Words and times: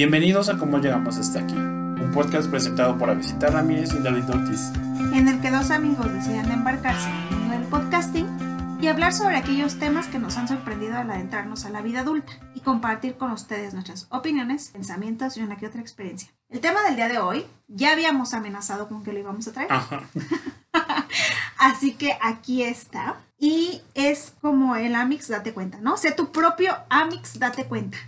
Bienvenidos 0.00 0.48
a 0.48 0.56
Cómo 0.56 0.78
Llegamos 0.78 1.18
Hasta 1.18 1.40
Aquí, 1.40 1.52
un 1.52 2.10
podcast 2.14 2.48
presentado 2.48 2.96
por 2.96 3.10
Avisita 3.10 3.48
Ramírez 3.48 3.92
y 3.92 3.98
David 3.98 4.30
Ortiz. 4.30 4.72
en 5.12 5.28
el 5.28 5.42
que 5.42 5.50
dos 5.50 5.70
amigos 5.70 6.10
deciden 6.10 6.50
embarcarse 6.50 7.06
en 7.06 7.16
el 7.16 7.36
mundo 7.36 7.58
del 7.58 7.66
podcasting 7.66 8.78
y 8.80 8.86
hablar 8.86 9.12
sobre 9.12 9.36
aquellos 9.36 9.78
temas 9.78 10.06
que 10.06 10.18
nos 10.18 10.38
han 10.38 10.48
sorprendido 10.48 10.96
al 10.96 11.10
adentrarnos 11.10 11.66
a 11.66 11.68
la 11.68 11.82
vida 11.82 12.00
adulta 12.00 12.32
y 12.54 12.60
compartir 12.60 13.18
con 13.18 13.30
ustedes 13.30 13.74
nuestras 13.74 14.06
opiniones, 14.08 14.70
pensamientos 14.70 15.36
y 15.36 15.42
una 15.42 15.58
que 15.58 15.66
otra 15.66 15.82
experiencia. 15.82 16.30
El 16.48 16.60
tema 16.60 16.80
del 16.84 16.96
día 16.96 17.08
de 17.08 17.18
hoy 17.18 17.44
ya 17.68 17.92
habíamos 17.92 18.32
amenazado 18.32 18.88
con 18.88 19.04
que 19.04 19.12
lo 19.12 19.18
íbamos 19.18 19.48
a 19.48 19.52
traer, 19.52 19.70
Ajá. 19.70 20.00
así 21.58 21.92
que 21.92 22.16
aquí 22.22 22.62
está. 22.62 23.16
Y 23.38 23.82
es 23.92 24.32
como 24.40 24.76
el 24.76 24.94
Amix 24.94 25.28
Date 25.28 25.52
Cuenta, 25.52 25.76
¿no? 25.82 25.98
Sé 25.98 26.12
tu 26.12 26.32
propio 26.32 26.74
Amix 26.88 27.38
Date 27.38 27.66
Cuenta. 27.66 27.98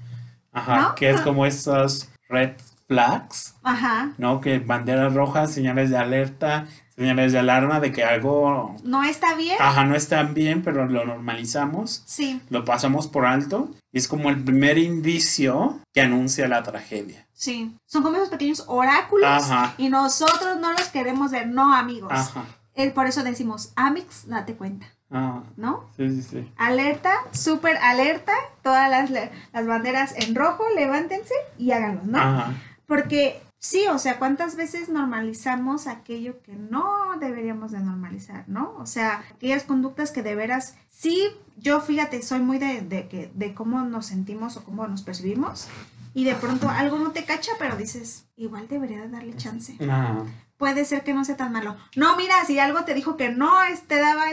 Ajá, 0.52 0.80
¿No? 0.80 0.94
que 0.94 1.10
es 1.10 1.20
como 1.22 1.46
estos 1.46 2.08
red 2.28 2.52
flags, 2.88 3.54
Ajá. 3.62 4.12
¿no? 4.18 4.40
Que 4.40 4.58
banderas 4.58 5.14
rojas, 5.14 5.52
señales 5.52 5.90
de 5.90 5.96
alerta, 5.96 6.66
señales 6.94 7.32
de 7.32 7.38
alarma 7.38 7.80
de 7.80 7.90
que 7.90 8.04
algo, 8.04 8.76
¿No 8.84 9.02
está 9.02 9.34
bien? 9.34 9.56
ajá, 9.58 9.84
no 9.84 9.94
está 9.96 10.22
bien, 10.24 10.62
pero 10.62 10.86
lo 10.86 11.04
normalizamos, 11.06 12.02
Sí, 12.06 12.40
lo 12.50 12.64
pasamos 12.66 13.08
por 13.08 13.24
alto 13.24 13.70
y 13.92 13.98
es 13.98 14.08
como 14.08 14.28
el 14.30 14.42
primer 14.44 14.76
indicio 14.78 15.80
que 15.92 16.02
anuncia 16.02 16.48
la 16.48 16.62
tragedia. 16.62 17.26
sí. 17.32 17.74
Son 17.86 18.02
como 18.02 18.16
esos 18.16 18.28
pequeños 18.30 18.64
oráculos 18.68 19.28
Ajá. 19.28 19.74
y 19.78 19.88
nosotros 19.88 20.58
no 20.60 20.72
los 20.72 20.88
queremos 20.88 21.30
ver, 21.30 21.46
no 21.48 21.74
amigos. 21.74 22.12
Ajá. 22.12 22.44
Eh, 22.74 22.90
por 22.90 23.06
eso 23.06 23.22
decimos, 23.22 23.72
Amix, 23.76 24.26
date 24.28 24.54
cuenta, 24.54 24.86
Ah, 25.12 25.42
¿no? 25.56 25.84
sí, 25.96 26.08
sí, 26.08 26.22
sí. 26.22 26.52
Alerta, 26.56 27.12
súper 27.32 27.76
alerta, 27.78 28.32
todas 28.62 28.88
las, 28.90 29.10
las 29.10 29.66
banderas 29.66 30.14
en 30.16 30.34
rojo, 30.34 30.64
levántense 30.74 31.34
y 31.58 31.72
háganlo, 31.72 32.00
¿no? 32.04 32.18
Ajá. 32.18 32.52
Porque 32.86 33.40
sí, 33.58 33.84
o 33.90 33.98
sea, 33.98 34.18
¿cuántas 34.18 34.56
veces 34.56 34.88
normalizamos 34.88 35.86
aquello 35.86 36.42
que 36.42 36.54
no 36.54 37.16
deberíamos 37.20 37.72
de 37.72 37.80
normalizar, 37.80 38.44
¿no? 38.48 38.74
O 38.78 38.86
sea, 38.86 39.22
aquellas 39.34 39.64
conductas 39.64 40.10
que 40.10 40.22
de 40.22 40.34
veras, 40.34 40.76
sí, 40.88 41.28
yo 41.58 41.80
fíjate, 41.80 42.22
soy 42.22 42.40
muy 42.40 42.58
de, 42.58 42.80
de, 42.80 43.08
que- 43.08 43.30
de 43.34 43.54
cómo 43.54 43.82
nos 43.82 44.06
sentimos 44.06 44.56
o 44.56 44.64
cómo 44.64 44.86
nos 44.88 45.02
percibimos. 45.02 45.68
Y 46.14 46.24
de 46.24 46.34
pronto 46.34 46.68
algo 46.68 46.98
no 46.98 47.12
te 47.12 47.24
cacha, 47.24 47.52
pero 47.58 47.76
dices, 47.76 48.26
igual 48.36 48.68
debería 48.68 49.00
de 49.00 49.08
darle 49.08 49.34
chance 49.36 49.74
Ah, 49.88 50.24
puede 50.62 50.84
ser 50.84 51.02
que 51.02 51.12
no 51.12 51.24
sea 51.24 51.36
tan 51.36 51.50
malo. 51.50 51.76
No, 51.96 52.16
mira, 52.16 52.36
si 52.46 52.60
algo 52.60 52.84
te 52.84 52.94
dijo 52.94 53.16
que 53.16 53.30
no 53.30 53.50
te 53.88 53.98
daba 53.98 54.26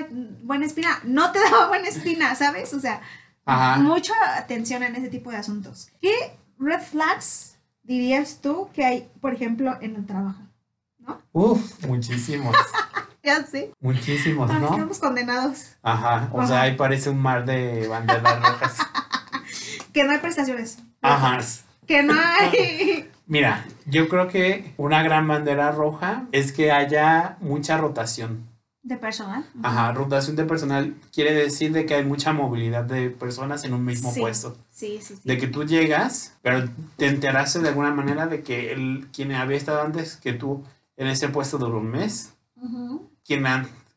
buena 0.44 0.68
espina, 0.68 1.00
no 1.04 1.32
te 1.32 1.40
daba 1.44 1.70
buena 1.70 1.88
espina, 1.88 2.36
¿sabes? 2.36 2.72
O 2.76 2.80
sea, 2.80 3.02
Ajá. 3.46 3.78
mucha 3.82 4.14
atención 4.38 4.84
en 4.84 4.96
ese 4.96 5.08
tipo 5.08 5.32
de 5.32 5.38
asuntos. 5.38 5.90
¿Qué 6.00 6.14
red 6.60 6.82
flags 6.82 7.58
dirías 7.82 8.42
tú 8.44 8.70
que 8.76 8.86
hay, 8.86 9.10
por 9.20 9.34
ejemplo, 9.34 9.76
en 9.82 9.96
el 9.96 10.06
trabajo? 10.06 10.40
¿No? 11.00 11.20
Uf, 11.32 11.84
muchísimos, 11.88 12.56
Ya 13.24 13.44
sé. 13.44 13.74
muchísimos, 13.80 14.54
¿no? 14.54 14.66
Estamos 14.70 15.00
condenados. 15.00 15.78
Ajá, 15.82 16.30
o 16.32 16.42
Ajá. 16.42 16.48
sea, 16.48 16.62
ahí 16.62 16.76
parece 16.78 17.10
un 17.10 17.20
mar 17.24 17.44
de 17.44 17.88
banderas 17.88 18.40
rojas. 18.40 18.78
Que 19.94 20.04
no 20.04 20.12
hay 20.12 20.20
prestaciones. 20.20 20.78
Ajá. 21.02 21.40
Que 21.88 22.04
no 22.04 22.14
hay. 22.14 23.10
Mira, 23.26 23.66
yo 23.90 24.08
creo 24.10 24.28
que 24.28 24.74
una 24.78 25.04
gran 25.04 25.28
bandera 25.28 25.72
roja 25.72 26.28
es 26.32 26.52
que 26.52 26.72
haya 26.72 27.38
mucha 27.42 27.78
rotación. 27.78 28.48
De 28.82 28.96
personal. 28.98 29.46
Ajá, 29.62 29.92
rotación 29.92 30.36
de 30.38 30.46
personal 30.46 30.96
quiere 31.14 31.34
decir 31.34 31.74
de 31.74 31.86
que 31.86 31.96
hay 31.96 32.06
mucha 32.06 32.32
movilidad 32.34 32.86
de 32.86 33.10
personas 33.10 33.64
en 33.66 33.74
un 33.74 33.84
mismo 33.86 34.12
Sí. 34.12 34.22
puesto. 34.22 34.58
Sí, 34.72 35.00
sí, 35.02 35.16
sí. 35.16 35.22
De 35.26 35.38
que 35.38 35.48
tú 35.48 35.66
llegas, 35.66 36.34
pero 36.42 36.68
te 36.96 37.08
enteraste 37.08 37.60
de 37.60 37.68
alguna 37.70 37.92
manera 37.92 38.26
de 38.28 38.42
que 38.42 38.72
el, 38.72 39.08
quien 39.14 39.34
había 39.34 39.58
estado 39.58 39.82
antes 39.82 40.16
que 40.16 40.32
tú 40.34 40.64
en 40.98 41.08
ese 41.08 41.28
puesto 41.28 41.58
duró 41.58 41.80
un 41.80 41.92
mes, 41.92 42.34
Ujú. 42.56 43.10
quien, 43.26 43.46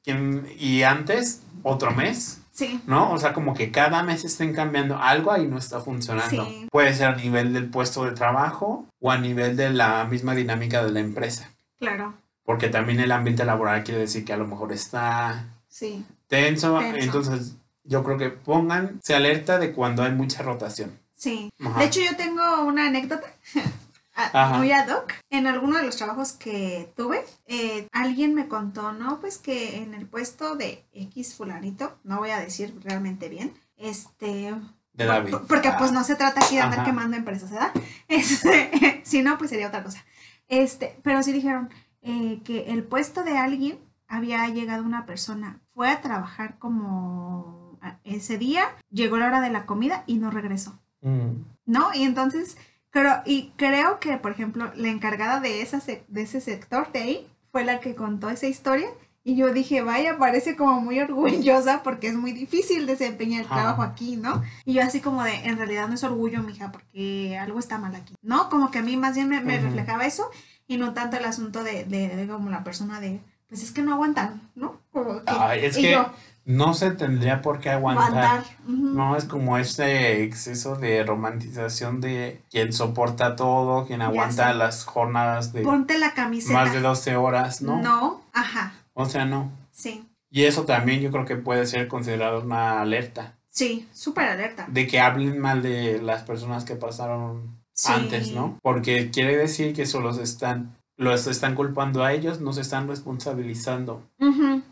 quien, 0.04 0.46
y 0.58 0.82
antes 0.82 1.42
otro 1.62 1.92
mes. 1.92 2.41
Sí. 2.52 2.80
¿no? 2.86 3.10
O 3.12 3.18
sea, 3.18 3.32
como 3.32 3.54
que 3.54 3.70
cada 3.70 4.02
mes 4.02 4.24
estén 4.24 4.52
cambiando 4.54 4.98
algo 4.98 5.32
ahí 5.32 5.46
no 5.46 5.56
está 5.58 5.80
funcionando. 5.80 6.44
Sí. 6.46 6.68
Puede 6.70 6.92
ser 6.94 7.06
a 7.08 7.16
nivel 7.16 7.52
del 7.54 7.70
puesto 7.70 8.04
de 8.04 8.12
trabajo 8.12 8.86
o 9.00 9.10
a 9.10 9.16
nivel 9.18 9.56
de 9.56 9.70
la 9.70 10.04
misma 10.04 10.34
dinámica 10.34 10.84
de 10.84 10.92
la 10.92 11.00
empresa. 11.00 11.50
Claro. 11.80 12.14
Porque 12.44 12.68
también 12.68 13.00
el 13.00 13.10
ambiente 13.12 13.44
laboral 13.44 13.82
quiere 13.84 14.00
decir 14.00 14.24
que 14.24 14.32
a 14.32 14.36
lo 14.36 14.46
mejor 14.46 14.72
está 14.72 15.46
Sí. 15.68 16.04
tenso. 16.28 16.78
Tenso. 16.78 16.96
Entonces, 16.98 17.54
yo 17.84 18.04
creo 18.04 18.18
que 18.18 18.28
pongan, 18.28 19.00
se 19.02 19.14
alerta 19.14 19.58
de 19.58 19.72
cuando 19.72 20.02
hay 20.02 20.12
mucha 20.12 20.42
rotación. 20.42 20.98
Sí. 21.14 21.50
Ajá. 21.64 21.78
De 21.78 21.86
hecho, 21.86 22.00
yo 22.00 22.16
tengo 22.16 22.62
una 22.64 22.86
anécdota 22.88 23.28
a- 24.14 24.44
Ajá. 24.44 24.58
muy 24.58 24.72
ad 24.72 24.88
hoc. 24.88 25.12
En 25.30 25.46
alguno 25.46 25.76
de 25.78 25.84
los 25.84 25.96
trabajos 25.96 26.32
que 26.32 26.92
tuve, 26.96 27.24
eh, 27.46 27.88
alguien 27.92 28.34
me 28.34 28.48
contó, 28.48 28.92
¿no? 28.92 29.20
Pues 29.20 29.38
que 29.38 29.78
en 29.82 29.94
el 29.94 30.06
puesto 30.06 30.54
de 30.56 30.84
X 30.92 31.34
fulanito, 31.34 31.98
no 32.04 32.18
voy 32.18 32.30
a 32.30 32.38
decir 32.40 32.78
realmente 32.84 33.28
bien, 33.28 33.52
este... 33.76 34.54
De 34.94 35.06
David. 35.06 35.30
por- 35.30 35.46
Porque 35.46 35.68
Ah. 35.68 35.76
pues 35.78 35.90
no 35.92 36.04
se 36.04 36.16
trata 36.16 36.44
aquí 36.44 36.56
de 36.56 36.60
andar 36.62 36.80
Ajá. 36.80 36.88
quemando 36.90 37.16
empresas, 37.16 37.50
¿verdad? 37.50 37.72
Este, 38.08 39.00
si 39.04 39.22
no, 39.22 39.38
pues 39.38 39.50
sería 39.50 39.68
otra 39.68 39.82
cosa. 39.82 40.04
Este, 40.48 40.98
pero 41.02 41.22
sí 41.22 41.32
dijeron 41.32 41.70
eh, 42.02 42.40
que 42.44 42.70
el 42.72 42.82
puesto 42.84 43.22
de 43.24 43.38
alguien 43.38 43.78
había 44.08 44.46
llegado 44.48 44.82
una 44.84 45.06
persona, 45.06 45.60
fue 45.72 45.88
a 45.88 46.02
trabajar 46.02 46.58
como 46.58 47.78
a- 47.80 47.98
ese 48.04 48.36
día, 48.36 48.64
llegó 48.90 49.16
la 49.16 49.26
hora 49.28 49.40
de 49.40 49.50
la 49.50 49.64
comida 49.64 50.04
y 50.06 50.16
no 50.16 50.30
regresó. 50.30 50.78
Mm. 51.00 51.42
¿no? 51.64 51.94
Y 51.94 52.02
entonces, 52.02 52.56
creo, 52.92 53.22
y 53.26 53.52
creo 53.56 53.98
que, 53.98 54.16
por 54.18 54.30
ejemplo, 54.30 54.70
la 54.76 54.88
encargada 54.88 55.40
de, 55.40 55.62
esa 55.62 55.80
de 56.08 56.22
ese 56.22 56.40
sector 56.40 56.92
de 56.92 57.00
ahí 57.00 57.26
fue 57.50 57.64
la 57.64 57.80
que 57.80 57.96
contó 57.96 58.30
esa 58.30 58.46
historia. 58.46 58.86
Y 59.24 59.36
yo 59.36 59.52
dije, 59.52 59.82
vaya, 59.82 60.18
parece 60.18 60.56
como 60.56 60.80
muy 60.80 60.98
orgullosa 60.98 61.82
porque 61.84 62.08
es 62.08 62.14
muy 62.14 62.32
difícil 62.32 62.86
desempeñar 62.86 63.42
el 63.42 63.48
trabajo 63.48 63.82
aquí, 63.82 64.16
¿no? 64.16 64.42
Y 64.64 64.74
yo 64.74 64.82
así 64.82 65.00
como 65.00 65.22
de, 65.22 65.32
en 65.44 65.56
realidad 65.58 65.86
no 65.88 65.94
es 65.94 66.02
orgullo, 66.02 66.42
mija, 66.42 66.72
porque 66.72 67.38
algo 67.38 67.58
está 67.58 67.78
mal 67.78 67.94
aquí, 67.94 68.14
¿no? 68.22 68.48
Como 68.50 68.70
que 68.70 68.78
a 68.78 68.82
mí 68.82 68.96
más 68.96 69.14
bien 69.14 69.28
me, 69.28 69.40
reflejaba 69.40 70.06
eso 70.06 70.28
y 70.66 70.76
no 70.76 70.92
tanto 70.92 71.16
el 71.16 71.24
asunto 71.24 71.62
de, 71.62 71.84
de, 71.84 72.08
de 72.16 72.26
como 72.26 72.50
la 72.50 72.64
persona 72.64 73.00
de, 73.00 73.20
pues 73.48 73.62
es 73.62 73.70
que 73.70 73.82
no 73.82 73.92
aguantan, 73.92 74.50
¿no? 74.56 74.80
Como 74.90 75.18
que- 75.24 75.32
Ay, 75.38 75.66
es 75.66 75.78
y 75.78 75.82
que 75.82 75.90
yo, 75.92 76.12
no 76.44 76.74
se 76.74 76.90
tendría 76.90 77.40
por 77.42 77.60
qué 77.60 77.70
aguantar. 77.70 78.42
No, 78.66 79.16
es 79.16 79.24
como 79.24 79.58
este 79.58 80.22
exceso 80.24 80.76
de 80.76 81.04
romantización 81.04 82.00
de 82.00 82.42
quien 82.50 82.72
soporta 82.72 83.36
todo, 83.36 83.86
quien 83.86 84.02
aguanta 84.02 84.52
las 84.52 84.84
jornadas 84.84 85.52
de 85.52 85.62
Ponte 85.62 85.98
la 85.98 86.14
camiseta. 86.14 86.52
más 86.54 86.72
de 86.72 86.80
12 86.80 87.16
horas, 87.16 87.62
¿no? 87.62 87.80
No, 87.80 88.22
ajá, 88.32 88.74
O 88.94 89.06
sea, 89.06 89.24
no. 89.24 89.50
sí. 89.70 90.04
Y 90.30 90.44
eso 90.44 90.64
también 90.64 91.00
yo 91.00 91.10
creo 91.10 91.26
que 91.26 91.36
puede 91.36 91.66
ser 91.66 91.88
considerado 91.88 92.40
una 92.40 92.80
alerta 92.80 93.34
Sí, 93.50 93.86
súper 93.92 94.28
alerta. 94.28 94.64
de 94.68 94.86
que 94.86 94.98
hablen 94.98 95.38
mal 95.38 95.62
de 95.62 96.00
las 96.02 96.22
personas 96.22 96.64
que 96.64 96.74
pasaron 96.74 97.60
Sí. 97.74 97.92
antes, 97.92 98.32
¿no? 98.32 98.58
Porque 98.62 99.10
quiere 99.10 99.36
decir 99.36 99.74
que 99.74 99.86
solo 99.86 100.12
se 100.12 100.22
están 100.22 100.76
los 100.98 101.26
están 101.26 101.54
culpando 101.54 102.04
a 102.04 102.12
ellos, 102.12 102.40
no 102.40 102.52
se 102.52 102.60
están 102.60 102.86
responsabilizando. 102.86 104.02
Ujú. 104.20 104.62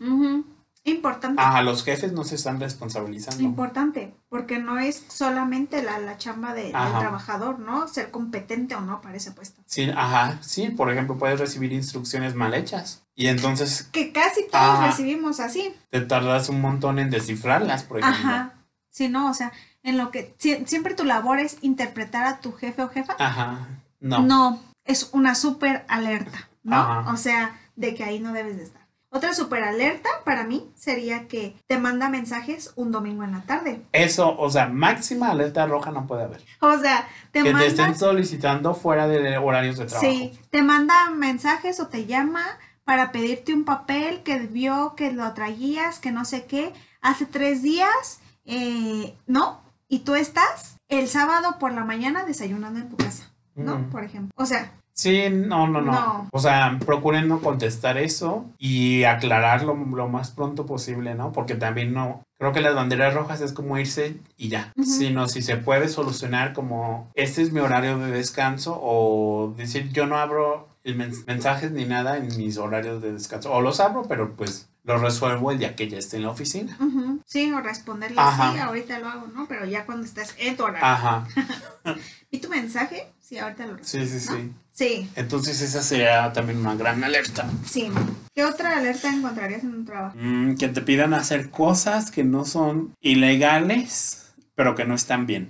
Importante. 1.01 1.41
A 1.41 1.61
los 1.63 1.83
jefes 1.83 2.11
no 2.13 2.23
se 2.23 2.35
están 2.35 2.59
responsabilizando. 2.59 3.41
Importante, 3.43 4.13
porque 4.29 4.59
no 4.59 4.77
es 4.77 5.03
solamente 5.09 5.81
la, 5.81 5.97
la 5.99 6.17
chamba 6.17 6.53
de- 6.53 6.65
del 6.65 6.75
Ajá. 6.75 6.99
trabajador, 6.99 7.57
¿no? 7.59 7.87
Ser 7.87 8.11
competente 8.11 8.75
o 8.75 8.81
no 8.81 9.01
para 9.01 9.17
ese 9.17 9.31
puesto. 9.31 9.61
Sí, 9.65 9.89
ajá, 9.95 10.37
sí, 10.41 10.69
por 10.69 10.91
ejemplo, 10.91 11.17
puedes 11.17 11.39
recibir 11.39 11.73
instrucciones 11.73 12.35
mal 12.35 12.53
hechas 12.53 13.03
y 13.15 13.27
entonces 13.27 13.89
Que 13.91 14.11
casi 14.11 14.47
todos 14.51 14.85
recibimos 14.85 15.39
así. 15.39 15.73
te 15.89 16.01
tardas 16.01 16.49
un 16.49 16.61
montón 16.61 16.99
en 16.99 17.09
descifrarlas, 17.09 17.83
por 17.83 17.99
ejemplo. 17.99 18.19
Ajá. 18.29 18.53
Sí, 18.91 19.09
no, 19.09 19.29
o 19.29 19.33
sea, 19.33 19.51
en 19.83 19.97
lo 19.97 20.11
que 20.11 20.35
si- 20.37 20.65
siempre 20.67 20.93
tu 20.93 21.03
labor 21.05 21.39
es 21.39 21.57
interpretar 21.61 22.25
a 22.27 22.39
tu 22.41 22.51
jefe 22.53 22.83
o 22.83 22.89
jefa. 22.89 23.15
Ajá, 23.17 23.67
no. 23.99 24.19
No, 24.21 24.61
es 24.85 25.09
una 25.13 25.33
súper 25.33 25.83
alerta, 25.87 26.47
¿no? 26.63 26.75
Ajá. 26.75 27.11
O 27.11 27.17
sea, 27.17 27.57
de 27.75 27.95
que 27.95 28.03
ahí 28.03 28.19
no 28.19 28.33
debes 28.33 28.57
de 28.57 28.63
estar. 28.63 28.80
Otra 29.13 29.33
súper 29.33 29.63
alerta 29.63 30.09
para 30.23 30.45
mí 30.45 30.71
sería 30.73 31.27
que 31.27 31.57
te 31.67 31.77
manda 31.77 32.07
mensajes 32.07 32.71
un 32.77 32.91
domingo 32.91 33.25
en 33.25 33.33
la 33.33 33.41
tarde. 33.41 33.81
Eso, 33.91 34.39
o 34.39 34.49
sea, 34.49 34.67
máxima 34.67 35.29
alerta 35.31 35.65
roja 35.65 35.91
no 35.91 36.07
puede 36.07 36.23
haber. 36.23 36.41
O 36.61 36.77
sea, 36.77 37.09
te 37.31 37.43
que 37.43 37.51
manda... 37.51 37.59
te 37.59 37.67
estén 37.67 37.95
solicitando 37.97 38.73
fuera 38.73 39.09
de 39.09 39.37
horarios 39.37 39.77
de 39.77 39.85
trabajo. 39.87 40.09
Sí, 40.09 40.39
te 40.49 40.63
manda 40.63 41.09
mensajes 41.09 41.81
o 41.81 41.87
te 41.87 42.05
llama 42.05 42.41
para 42.85 43.11
pedirte 43.11 43.53
un 43.53 43.65
papel 43.65 44.23
que 44.23 44.39
vio 44.39 44.95
que 44.95 45.11
lo 45.11 45.33
traías, 45.33 45.99
que 45.99 46.11
no 46.11 46.23
sé 46.23 46.45
qué, 46.45 46.71
hace 47.01 47.25
tres 47.25 47.61
días, 47.61 48.21
eh, 48.45 49.17
¿no? 49.27 49.61
Y 49.89 49.99
tú 49.99 50.15
estás 50.15 50.77
el 50.87 51.09
sábado 51.09 51.59
por 51.59 51.73
la 51.73 51.83
mañana 51.83 52.23
desayunando 52.23 52.79
en 52.79 52.89
tu 52.89 52.95
casa. 52.95 53.31
¿no? 53.55 53.89
Por 53.89 54.03
ejemplo. 54.03 54.31
O 54.35 54.45
sea, 54.45 54.71
Sí, 54.93 55.23
no, 55.31 55.67
no, 55.67 55.81
no, 55.81 55.91
No. 55.91 56.29
O 56.31 56.39
sea, 56.39 56.77
procuren 56.85 57.27
no 57.27 57.39
contestar 57.41 57.97
eso 57.97 58.45
y 58.57 59.03
aclararlo 59.03 59.73
lo 59.75 60.07
más 60.07 60.31
pronto 60.31 60.65
posible, 60.65 61.15
¿no? 61.15 61.31
Porque 61.31 61.55
también 61.55 61.93
no. 61.93 62.23
Creo 62.37 62.51
que 62.51 62.61
las 62.61 62.75
banderas 62.75 63.13
rojas 63.13 63.41
es 63.41 63.53
como 63.53 63.77
irse 63.77 64.17
y 64.37 64.49
ya. 64.49 64.73
Sino 64.83 65.27
si 65.27 65.41
se 65.41 65.57
puede 65.57 65.89
solucionar 65.89 66.53
como 66.53 67.09
este 67.13 67.41
es 67.41 67.51
mi 67.53 67.59
horario 67.59 67.97
de 67.99 68.11
descanso 68.11 68.77
o 68.81 69.53
decir 69.57 69.91
yo 69.91 70.07
no 70.07 70.17
abro 70.17 70.67
el 70.83 70.97
mens- 70.97 71.25
mensajes 71.27 71.71
ni 71.71 71.85
nada 71.85 72.17
en 72.17 72.35
mis 72.37 72.57
horarios 72.57 73.01
de 73.01 73.13
descanso. 73.13 73.51
O 73.53 73.61
los 73.61 73.79
abro, 73.79 74.03
pero 74.09 74.33
pues 74.35 74.67
los 74.83 74.99
resuelvo 74.99 75.51
el 75.51 75.59
día 75.59 75.75
que 75.75 75.87
ya 75.87 75.99
esté 75.99 76.17
en 76.17 76.23
la 76.23 76.31
oficina. 76.31 76.75
ujú, 76.79 77.21
sí, 77.25 77.51
o 77.53 77.61
responderle 77.61 78.19
Ajá. 78.19 78.51
sí, 78.53 78.57
ahorita 78.57 78.97
lo 78.97 79.09
hago, 79.09 79.27
¿no? 79.27 79.45
Pero 79.47 79.65
ya 79.65 79.85
cuando 79.85 80.05
estés 80.05 80.35
en 80.39 80.57
tu 80.57 80.63
horario. 80.63 80.83
Ajá. 80.87 81.27
¿Y 82.31 82.39
tu 82.39 82.49
mensaje? 82.49 83.11
Sí, 83.31 83.37
ahorita 83.39 83.65
lo 83.65 83.77
Sí, 83.81 84.05
sí, 84.05 84.29
¿no? 84.29 84.35
sí. 84.37 84.51
Sí, 84.73 85.09
Entonces 85.15 85.61
esa 85.61 85.81
sería 85.81 86.33
también 86.33 86.59
una 86.59 86.75
gran 86.75 87.01
alerta. 87.01 87.49
sí. 87.65 87.89
¿Qué 88.35 88.43
otra 88.43 88.77
alerta 88.77 89.09
encontrarías 89.09 89.63
en 89.63 89.73
un 89.73 89.85
trabajo? 89.85 90.17
Mm, 90.19 90.55
que 90.55 90.67
te 90.67 90.81
pidan 90.81 91.13
hacer 91.13 91.49
cosas 91.49 92.11
que 92.11 92.25
no 92.25 92.43
son 92.43 92.93
ilegales, 93.01 94.33
pero 94.55 94.75
que 94.75 94.83
no 94.83 94.95
están 94.95 95.25
bien. 95.27 95.49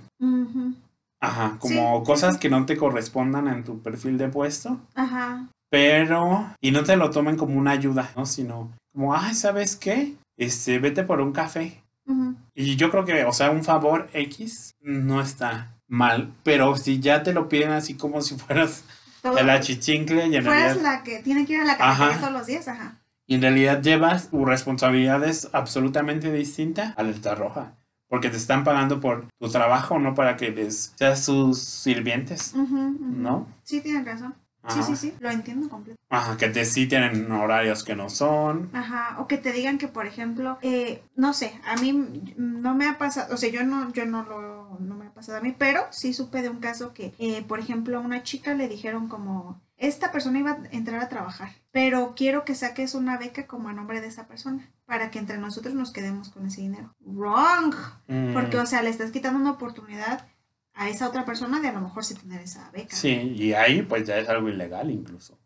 Ajá, 1.20 1.56
como 1.58 1.98
Sí, 2.00 2.06
cosas 2.06 2.34
sí. 2.34 2.40
que 2.40 2.50
no 2.50 2.66
te 2.66 2.76
correspondan 2.76 3.48
en 3.48 3.64
tu 3.64 3.80
perfil 3.82 4.16
de 4.16 4.28
puesto, 4.28 4.78
Ajá. 4.94 5.48
pero 5.70 6.54
y 6.60 6.70
no 6.70 6.84
te 6.84 6.96
lo 6.96 7.10
tomen 7.10 7.36
como 7.36 7.58
una 7.58 7.72
ayuda, 7.72 8.10
¿no? 8.16 8.26
Sino 8.26 8.70
como, 8.92 9.12
ay, 9.14 9.34
¿sabes 9.34 9.74
qué? 9.76 10.14
Este, 10.36 10.78
vete 10.78 11.02
por 11.02 11.20
un 11.20 11.32
café. 11.32 11.82
ujú. 12.06 12.34
Y 12.54 12.76
yo 12.76 12.90
creo 12.92 13.04
que, 13.04 13.24
o 13.24 13.32
sea, 13.32 13.50
un 13.50 13.64
favor 13.64 14.08
X 14.12 14.72
no 14.80 15.20
está 15.20 15.74
mal, 15.92 16.32
pero 16.42 16.74
si 16.76 17.00
ya 17.00 17.22
te 17.22 17.34
lo 17.34 17.48
piden 17.50 17.70
así 17.70 17.94
como 17.94 18.22
si 18.22 18.36
fueras 18.36 18.82
Todo- 19.20 19.36
el 19.38 19.50
achichincle 19.50 20.26
y 20.26 20.36
en 20.36 20.44
Fueras 20.44 20.74
realidad, 20.76 20.82
la 20.82 21.02
que 21.02 21.18
tiene 21.22 21.44
que 21.46 21.52
ir 21.52 21.60
a 21.60 21.64
la 21.64 21.76
cafetería 21.76 22.18
todos 22.18 22.32
los 22.32 22.46
días, 22.46 22.66
ajá. 22.66 22.98
y 23.26 23.34
en 23.36 23.42
realidad 23.42 23.82
llevas 23.82 24.30
responsabilidades 24.32 25.48
absolutamente 25.52 26.32
distintas, 26.32 26.94
alerta 26.98 27.34
roja. 27.34 27.74
Porque 28.08 28.28
te 28.28 28.36
están 28.36 28.62
pagando 28.62 29.00
por 29.00 29.26
tu 29.40 29.48
trabajo, 29.48 29.98
no 29.98 30.14
para 30.14 30.36
que 30.36 30.50
les 30.50 30.92
seas 30.96 31.24
sus 31.24 31.60
sirvientes. 31.60 32.52
¿no? 32.54 33.46
Sí, 33.62 33.80
tienes 33.80 34.04
razón. 34.04 34.34
Sí, 34.68 34.78
Ajá. 34.78 34.82
sí, 34.84 34.96
sí, 34.96 35.14
lo 35.18 35.28
entiendo 35.30 35.68
completo. 35.68 35.98
Ajá, 36.08 36.36
que 36.36 36.48
te 36.48 36.64
sí 36.64 36.86
tienen 36.86 37.30
horarios 37.32 37.82
que 37.82 37.96
no 37.96 38.08
son. 38.08 38.70
Ajá, 38.72 39.16
o 39.18 39.26
que 39.26 39.36
te 39.36 39.50
digan 39.52 39.76
que, 39.76 39.88
por 39.88 40.06
ejemplo, 40.06 40.58
eh, 40.62 41.02
no 41.16 41.32
sé, 41.34 41.58
a 41.64 41.76
mí 41.76 41.92
no 42.36 42.74
me 42.74 42.86
ha 42.86 42.96
pasado, 42.96 43.34
o 43.34 43.36
sea, 43.36 43.50
yo 43.50 43.64
no, 43.64 43.92
yo 43.92 44.06
no 44.06 44.22
lo, 44.22 44.78
no 44.78 44.94
me 44.94 45.06
ha 45.06 45.10
pasado 45.14 45.38
a 45.38 45.40
mí, 45.40 45.52
pero 45.58 45.82
sí 45.90 46.12
supe 46.12 46.42
de 46.42 46.48
un 46.48 46.60
caso 46.60 46.92
que, 46.94 47.12
eh, 47.18 47.42
por 47.42 47.58
ejemplo, 47.58 47.96
a 47.98 48.00
una 48.00 48.22
chica 48.22 48.54
le 48.54 48.68
dijeron 48.68 49.08
como, 49.08 49.60
esta 49.78 50.12
persona 50.12 50.38
iba 50.38 50.52
a 50.52 50.58
entrar 50.70 51.00
a 51.02 51.08
trabajar, 51.08 51.50
pero 51.72 52.12
quiero 52.14 52.44
que 52.44 52.54
saques 52.54 52.94
una 52.94 53.18
beca 53.18 53.48
como 53.48 53.68
a 53.68 53.72
nombre 53.72 54.00
de 54.00 54.06
esa 54.06 54.28
persona, 54.28 54.70
para 54.86 55.10
que 55.10 55.18
entre 55.18 55.38
nosotros 55.38 55.74
nos 55.74 55.90
quedemos 55.92 56.28
con 56.28 56.46
ese 56.46 56.60
dinero. 56.60 56.94
Wrong, 57.00 57.74
Mm, 58.06 58.32
porque, 58.34 58.58
o 58.58 58.66
sea, 58.66 58.82
le 58.82 58.90
estás 58.90 59.10
quitando 59.10 59.40
una 59.40 59.52
oportunidad 59.52 60.26
a 60.74 60.88
esa 60.88 61.08
otra 61.08 61.24
persona 61.24 61.60
de 61.60 61.68
a 61.68 61.72
lo 61.72 61.80
mejor 61.80 62.04
sí 62.04 62.14
tener 62.14 62.40
esa 62.40 62.70
beca. 62.72 62.94
sí, 62.96 63.10
y 63.10 63.52
ahí 63.52 63.82
pues 63.82 64.06
ya 64.06 64.18
es 64.18 64.28
algo 64.28 64.48
ilegal 64.48 64.90
incluso. 64.90 65.38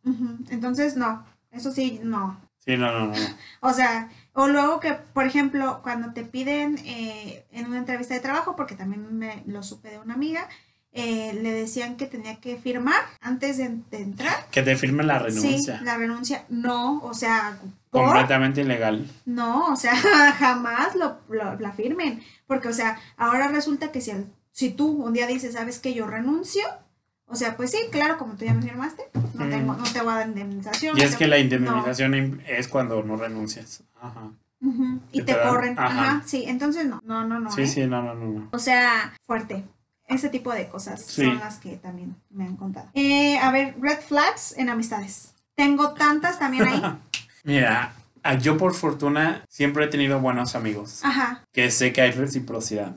Entonces, 0.50 0.96
no, 0.96 1.24
eso 1.50 1.72
sí, 1.72 2.00
no, 2.02 2.40
Sí, 2.58 2.76
no, 2.76 2.90
no, 2.90 3.06
no. 3.06 3.14
O 3.60 3.72
sea, 3.72 4.08
o 4.32 4.48
luego 4.48 4.80
que, 4.80 4.92
por 4.94 5.24
ejemplo, 5.24 5.80
cuando 5.84 6.12
te 6.12 6.24
piden 6.24 6.78
eh, 6.84 7.46
en 7.52 7.66
una 7.66 7.78
entrevista 7.78 8.12
de 8.14 8.18
trabajo, 8.20 8.56
porque 8.56 8.74
también 8.74 9.16
me 9.16 9.44
lo 9.46 9.62
supe 9.62 9.90
de 9.90 9.98
una 10.00 10.14
amiga, 10.14 10.48
eh, 10.90 11.32
le 11.40 11.52
decían 11.52 11.96
que 11.96 12.06
tenía 12.06 12.40
que 12.40 12.56
firmar 12.56 13.00
antes 13.20 13.58
de, 13.58 13.68
de 13.92 13.98
entrar. 14.02 14.48
Que 14.50 14.62
te 14.64 14.74
firmen 14.74 15.06
la 15.06 15.20
renuncia. 15.20 15.78
Sí, 15.78 15.84
la 15.84 15.96
renuncia. 15.96 16.44
No, 16.48 16.98
o 17.04 17.14
sea, 17.14 17.56
¿por? 17.90 18.06
Completamente 18.06 18.62
ilegal. 18.62 19.06
No, 19.26 19.66
o 19.68 19.76
sea, 19.76 19.94
jamás 20.38 20.96
lo, 20.96 21.18
lo- 21.28 21.60
la 21.60 21.70
firmen. 21.72 22.20
Porque, 22.48 22.66
o 22.66 22.72
sea, 22.72 22.98
ahora 23.16 23.46
resulta 23.46 23.92
que 23.92 24.00
si, 24.00 24.10
al- 24.10 24.26
si 24.56 24.70
tú 24.70 24.88
un 24.88 25.12
día 25.12 25.26
dices, 25.26 25.52
¿sabes 25.52 25.78
que 25.80 25.92
Yo 25.92 26.06
renuncio. 26.06 26.62
O 27.26 27.34
sea, 27.36 27.58
pues 27.58 27.72
sí, 27.72 27.78
claro, 27.90 28.16
como 28.16 28.36
tú 28.36 28.46
ya 28.46 28.54
me 28.54 28.62
firmaste, 28.62 29.02
no, 29.34 29.44
Mm. 29.44 29.50
tengo, 29.50 29.74
no 29.74 29.84
te 29.84 30.00
voy 30.00 30.12
a 30.12 30.16
dar 30.16 30.28
indemnización. 30.28 30.96
Y 30.96 31.02
es 31.02 31.14
que 31.16 31.26
la 31.26 31.38
indemnización 31.38 32.40
es 32.46 32.68
cuando 32.68 33.02
no 33.02 33.16
renuncias. 33.16 33.82
Ajá. 34.00 34.30
Y 35.12 35.22
te, 35.22 35.36
corren. 35.42 35.78
ajá. 35.78 36.02
Ajá. 36.02 36.22
sí, 36.24 36.44
entonces 36.46 36.86
no, 36.86 37.02
no, 37.04 37.26
no, 37.26 37.38
no. 37.38 37.50
Sí, 37.50 37.62
¿eh? 37.62 37.66
sí, 37.66 37.86
no, 37.86 38.00
no, 38.00 38.14
no. 38.14 38.48
O 38.52 38.58
sea, 38.58 39.12
fuerte. 39.26 39.62
Ese 40.08 40.28
tipo 40.30 40.52
de 40.54 40.68
cosas 40.68 41.02
Sí. 41.02 41.24
son 41.24 41.38
las 41.40 41.58
que 41.58 41.76
también 41.76 42.14
me 42.30 42.44
han 42.46 42.56
contado. 42.56 42.88
Eh, 42.94 43.36
a 43.38 43.50
ver, 43.50 43.74
red 43.80 43.98
flags 44.00 44.54
en 44.56 44.70
amistades. 44.70 45.34
Tengo 45.54 45.90
tantas 45.94 46.38
también 46.38 46.66
ahí. 46.66 46.80
Mira, 47.44 47.92
yo 48.40 48.56
por 48.56 48.72
fortuna 48.74 49.44
siempre 49.48 49.84
he 49.84 49.88
tenido 49.88 50.18
buenos 50.20 50.54
amigos. 50.54 51.04
Ajá. 51.04 51.42
Que 51.52 51.70
sé 51.70 51.92
que 51.92 52.00
hay 52.00 52.12
reciprocidad. 52.12 52.94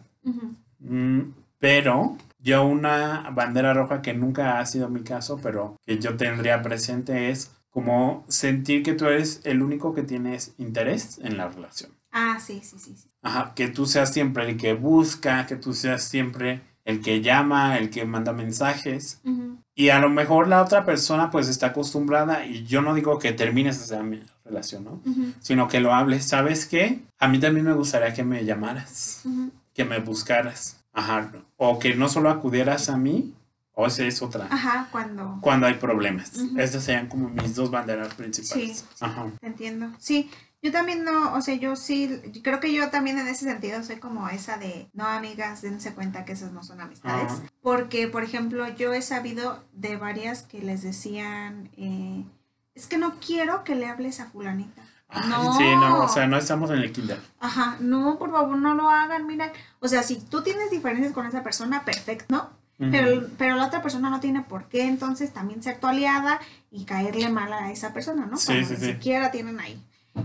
Mm, 0.79 1.21
pero 1.59 2.17
yo 2.39 2.65
una 2.65 3.29
bandera 3.31 3.73
roja 3.73 4.01
que 4.01 4.13
nunca 4.13 4.59
ha 4.59 4.65
sido 4.65 4.89
mi 4.89 5.03
caso, 5.03 5.39
pero 5.41 5.77
que 5.85 5.99
yo 5.99 6.15
tendría 6.17 6.61
presente 6.61 7.29
es 7.29 7.51
como 7.69 8.25
sentir 8.27 8.81
que 8.83 8.93
tú 8.93 9.05
eres 9.05 9.41
el 9.43 9.61
único 9.61 9.93
que 9.93 10.03
tienes 10.03 10.53
interés 10.57 11.19
en 11.21 11.37
la 11.37 11.47
relación. 11.49 11.91
Ah, 12.11 12.39
sí, 12.39 12.61
sí, 12.63 12.79
sí. 12.79 12.95
sí. 12.97 13.09
Ajá, 13.21 13.53
que 13.55 13.67
tú 13.67 13.85
seas 13.85 14.11
siempre 14.11 14.49
el 14.49 14.57
que 14.57 14.73
busca, 14.73 15.45
que 15.45 15.55
tú 15.55 15.73
seas 15.73 16.03
siempre 16.03 16.61
el 16.85 17.01
que 17.01 17.21
llama, 17.21 17.77
el 17.77 17.91
que 17.91 18.05
manda 18.05 18.33
mensajes. 18.33 19.21
Ujú, 19.23 19.61
Y 19.75 19.89
a 19.89 19.99
lo 19.99 20.09
mejor 20.09 20.47
la 20.47 20.63
otra 20.63 20.85
persona 20.85 21.29
pues 21.29 21.47
está 21.47 21.67
acostumbrada 21.67 22.45
y 22.45 22.65
yo 22.65 22.81
no 22.81 22.95
digo 22.95 23.19
que 23.19 23.31
termines 23.33 23.79
esa 23.79 24.01
relación, 24.43 24.85
¿no? 24.85 25.03
Sino 25.39 25.67
que 25.67 25.81
lo 25.81 25.93
hables. 25.93 26.27
¿Sabes 26.27 26.65
qué? 26.65 27.03
A 27.19 27.27
mí 27.27 27.39
también 27.39 27.67
me 27.67 27.73
gustaría 27.73 28.13
que 28.13 28.23
me 28.23 28.43
llamaras 28.43 29.23
que 29.73 29.85
me 29.85 29.99
buscaras. 29.99 30.83
Ajá. 30.91 31.31
O 31.61 31.77
que 31.77 31.93
no 31.93 32.07
solo 32.07 32.29
acudieras 32.29 32.89
a 32.89 32.97
mí, 32.97 33.35
o 33.73 33.85
esa 33.85 34.03
es 34.05 34.21
otra. 34.21 34.47
Ajá, 34.49 34.87
cuando 34.91 35.37
Cuando 35.41 35.67
hay 35.67 35.75
problemas. 35.75 36.35
Ujú. 36.37 36.59
Estas 36.59 36.83
serían 36.85 37.07
como 37.07 37.29
mis 37.29 37.53
dos 37.53 37.69
banderas 37.69 38.13
principales. 38.13 38.79
Sí. 38.79 38.85
Ajá. 39.01 39.27
te 39.39 39.47
entiendo. 39.47 39.91
Sí, 39.99 40.31
yo 40.61 40.71
también 40.71 41.03
no, 41.03 41.33
o 41.33 41.41
sea, 41.41 41.55
yo 41.55 41.75
sí, 41.75 42.21
creo 42.43 42.59
que 42.59 42.73
yo 42.73 42.89
también 42.89 43.17
en 43.17 43.27
ese 43.27 43.45
sentido 43.45 43.83
soy 43.83 43.97
como 43.97 44.27
esa 44.29 44.57
de, 44.57 44.89
no 44.93 45.05
amigas, 45.05 45.61
dense 45.61 45.93
cuenta 45.93 46.25
que 46.25 46.31
esas 46.31 46.53
no 46.53 46.63
son 46.63 46.79
amistades. 46.79 47.31
Ajá. 47.31 47.43
Porque, 47.61 48.07
por 48.07 48.23
ejemplo, 48.23 48.67
yo 48.75 48.93
he 48.93 49.01
sabido 49.01 49.63
de 49.73 49.97
varias 49.97 50.43
que 50.43 50.61
les 50.61 50.81
decían, 50.81 51.69
eh, 51.77 52.25
es 52.73 52.87
que 52.87 52.97
no 52.97 53.19
quiero 53.19 53.65
que 53.65 53.75
le 53.75 53.85
hables 53.85 54.21
a 54.21 54.25
fulanita. 54.25 54.81
No. 55.27 55.57
Sí, 55.57 55.63
no, 55.63 56.03
o 56.03 56.07
sea, 56.09 56.27
no 56.27 56.37
estamos 56.37 56.69
en 56.69 56.77
el 56.77 56.91
kinder. 56.91 57.19
Ajá, 57.39 57.77
no, 57.79 58.17
por 58.19 58.31
favor, 58.31 58.57
no 58.57 58.75
lo 58.75 58.89
hagan, 58.89 59.25
mira. 59.25 59.51
O 59.79 59.87
sea, 59.87 60.03
si 60.03 60.17
tú 60.17 60.43
tienes 60.43 60.69
diferencias 60.69 61.13
con 61.13 61.25
esa 61.25 61.41
persona, 61.43 61.83
perfecto. 61.83 62.51
Pero, 62.77 63.27
pero 63.37 63.57
la 63.57 63.65
otra 63.65 63.81
persona 63.81 64.09
no 64.09 64.21
tiene 64.21 64.41
por 64.41 64.69
qué 64.69 64.83
entonces 64.87 65.33
también 65.33 65.61
ser 65.61 65.81
tu 65.81 65.87
aliada 65.87 66.39
y 66.71 66.85
caerle 66.85 67.27
mal 67.27 67.51
a 67.51 67.71
esa 67.71 67.91
persona, 67.91 68.25
¿no? 68.25 68.37
Sí, 68.37 68.47
Cuando 68.53 68.67
sí, 68.67 68.73
ni 68.75 68.79
sí. 68.79 68.85
siquiera 68.93 69.31
tienen 69.31 69.59
ahí. 69.59 69.83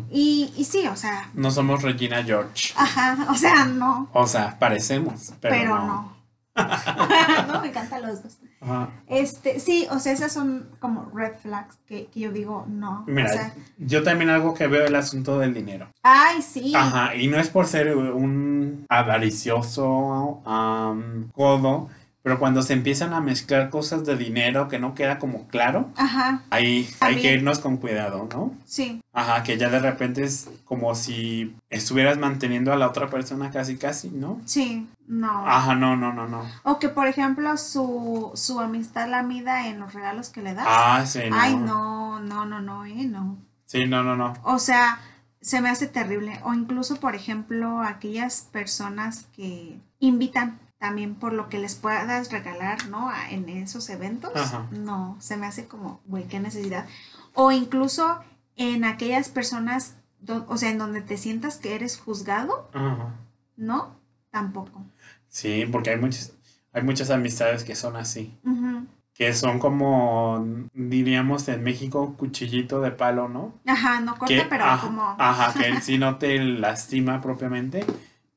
Y, 0.09 0.53
y 0.57 0.65
sí, 0.65 0.87
o 0.87 0.95
sea, 0.95 1.31
No 1.35 1.51
somos 1.51 1.83
Regina 1.83 2.23
George. 2.23 2.73
ajá, 2.77 3.27
o 3.29 3.35
sea, 3.35 3.65
no, 3.65 4.09
O 4.13 4.29
sea, 4.29 4.57
parecemos, 4.61 5.33
pero, 5.41 5.55
pero, 5.57 5.79
no. 5.79 5.87
no. 5.87 6.15
no, 7.53 7.61
me 7.61 7.69
encantan 7.69 8.03
los 8.03 8.23
dos. 8.23 8.39
Ajá. 8.65 8.89
Este, 9.09 9.61
sí, 9.61 9.87
o 9.91 9.99
sea, 9.99 10.13
esas 10.13 10.33
son 10.33 10.71
como 10.81 11.11
red 11.15 11.37
flags 11.37 11.77
que, 11.87 12.07
que 12.07 12.21
yo 12.21 12.33
digo, 12.33 12.65
no. 12.69 13.05
Mira, 13.07 13.29
o 13.29 13.33
sea, 13.33 13.55
yo 13.79 14.03
también 14.03 14.31
algo 14.31 14.55
que 14.55 14.67
veo 14.67 14.87
el 14.87 14.95
asunto 14.95 15.39
del 15.39 15.53
dinero. 15.55 15.89
ay, 16.03 16.41
sí. 16.43 16.73
Ajá, 16.75 17.15
y 17.15 17.29
no 17.29 17.39
es 17.39 17.49
por 17.51 17.67
ser 17.67 17.95
un 17.97 18.87
avaricioso, 18.89 20.43
codo, 21.35 21.89
pero 22.25 22.39
cuando 22.39 22.63
se 22.63 22.73
empiezan 22.73 23.13
a 23.13 23.21
mezclar 23.21 23.69
cosas 23.69 24.07
de 24.07 24.17
dinero 24.17 24.67
que 24.67 24.79
no 24.79 24.95
queda 24.95 25.19
como 25.19 25.47
claro, 25.47 25.91
Ajá, 25.95 26.41
ahí 26.49 26.89
hay 27.01 27.21
que 27.21 27.35
irnos 27.35 27.59
con 27.59 27.77
cuidado, 27.77 28.27
¿no? 28.33 28.55
sí. 28.65 29.03
Ajá, 29.13 29.43
que 29.43 29.59
ya 29.59 29.69
de 29.69 29.79
repente 29.79 30.25
es 30.25 30.49
como 30.65 30.95
si 30.95 31.55
estuvieras 31.69 32.17
manteniendo 32.17 32.73
a 32.73 32.77
la 32.77 32.89
otra 32.89 33.09
persona 33.09 33.51
casi 33.51 33.77
casi, 33.77 34.09
¿no? 34.09 34.41
Sí, 34.47 34.89
no. 35.07 35.47
Ajá, 35.47 35.75
no, 35.75 35.97
no, 35.97 36.15
no, 36.15 36.27
no. 36.27 36.43
O 36.63 36.79
que, 36.79 36.89
por 36.89 37.07
ejemplo, 37.09 37.57
su, 37.59 38.33
su 38.35 38.59
amistad 38.59 39.07
la 39.09 39.23
mida 39.23 39.69
en 39.69 39.79
los 39.79 39.93
regalos 39.93 40.31
que 40.31 40.41
le 40.41 40.55
das. 40.55 40.67
Ah, 40.67 41.05
sí, 41.07 41.21
no. 41.29 41.37
Ay, 41.39 41.57
no, 41.57 42.21
no, 42.21 42.47
no, 42.47 42.61
no, 42.61 42.87
eh, 42.87 43.05
no. 43.05 43.37
Sí, 43.67 43.87
no, 43.87 44.03
no, 44.03 44.17
no. 44.17 44.33
O 44.43 44.59
sea, 44.59 44.99
se 45.43 45.61
me 45.61 45.69
hace 45.69 45.87
terrible. 45.87 46.41
O 46.43 46.55
incluso, 46.55 46.97
por 46.97 47.15
ejemplo, 47.15 47.83
aquellas 47.83 48.49
personas 48.51 49.27
que 49.37 49.79
invitan 50.01 50.59
también 50.79 51.15
por 51.15 51.33
lo 51.33 51.49
que 51.49 51.59
les 51.59 51.75
puedas 51.77 52.31
regalar, 52.31 52.89
¿no? 52.89 53.11
En 53.31 53.49
esos 53.49 53.89
eventos. 53.91 54.33
Ajá. 54.35 54.67
No, 54.71 55.17
se 55.21 55.37
me 55.37 55.47
hace 55.47 55.67
como, 55.67 56.01
güey, 56.07 56.25
qué 56.29 56.41
necesidad. 56.41 56.87
O 57.35 57.53
incluso 57.53 58.21
en 58.57 58.85
aquellas 58.85 59.29
personas, 59.29 59.97
do- 60.21 60.45
o 60.49 60.57
sea, 60.57 60.71
en 60.71 60.79
donde 60.79 61.01
te 61.01 61.17
sientas 61.17 61.57
que 61.57 61.75
eres 61.75 61.99
juzgado, 61.99 62.69
Ajá. 62.75 63.15
¿no? 63.57 63.97
Tampoco. 64.31 64.83
Sí, 65.29 65.65
porque 65.71 65.91
hay 65.91 65.99
muchas, 65.99 66.33
hay 66.73 66.83
muchas 66.83 67.11
amistades 67.11 67.65
que 67.65 67.75
son 67.75 67.97
así. 67.97 68.37
Que 69.15 69.33
son 69.33 69.61
como, 69.61 70.45
diríamos 70.75 71.47
en 71.49 71.63
México, 71.63 72.15
cuchillito 72.17 72.81
de 72.81 72.91
palo, 72.91 73.29
¿no? 73.29 73.55
Ajá, 73.65 74.01
no 74.01 74.17
corta, 74.17 74.27
Que, 74.35 74.43
pero 74.49 74.65
ajá, 74.65 74.85
como... 74.87 75.17
Ajá, 75.19 75.53
que 75.57 75.81
sí 75.83 75.99
no 75.99 76.19
te 76.19 76.37
lastima 76.41 77.21
propiamente, 77.21 77.85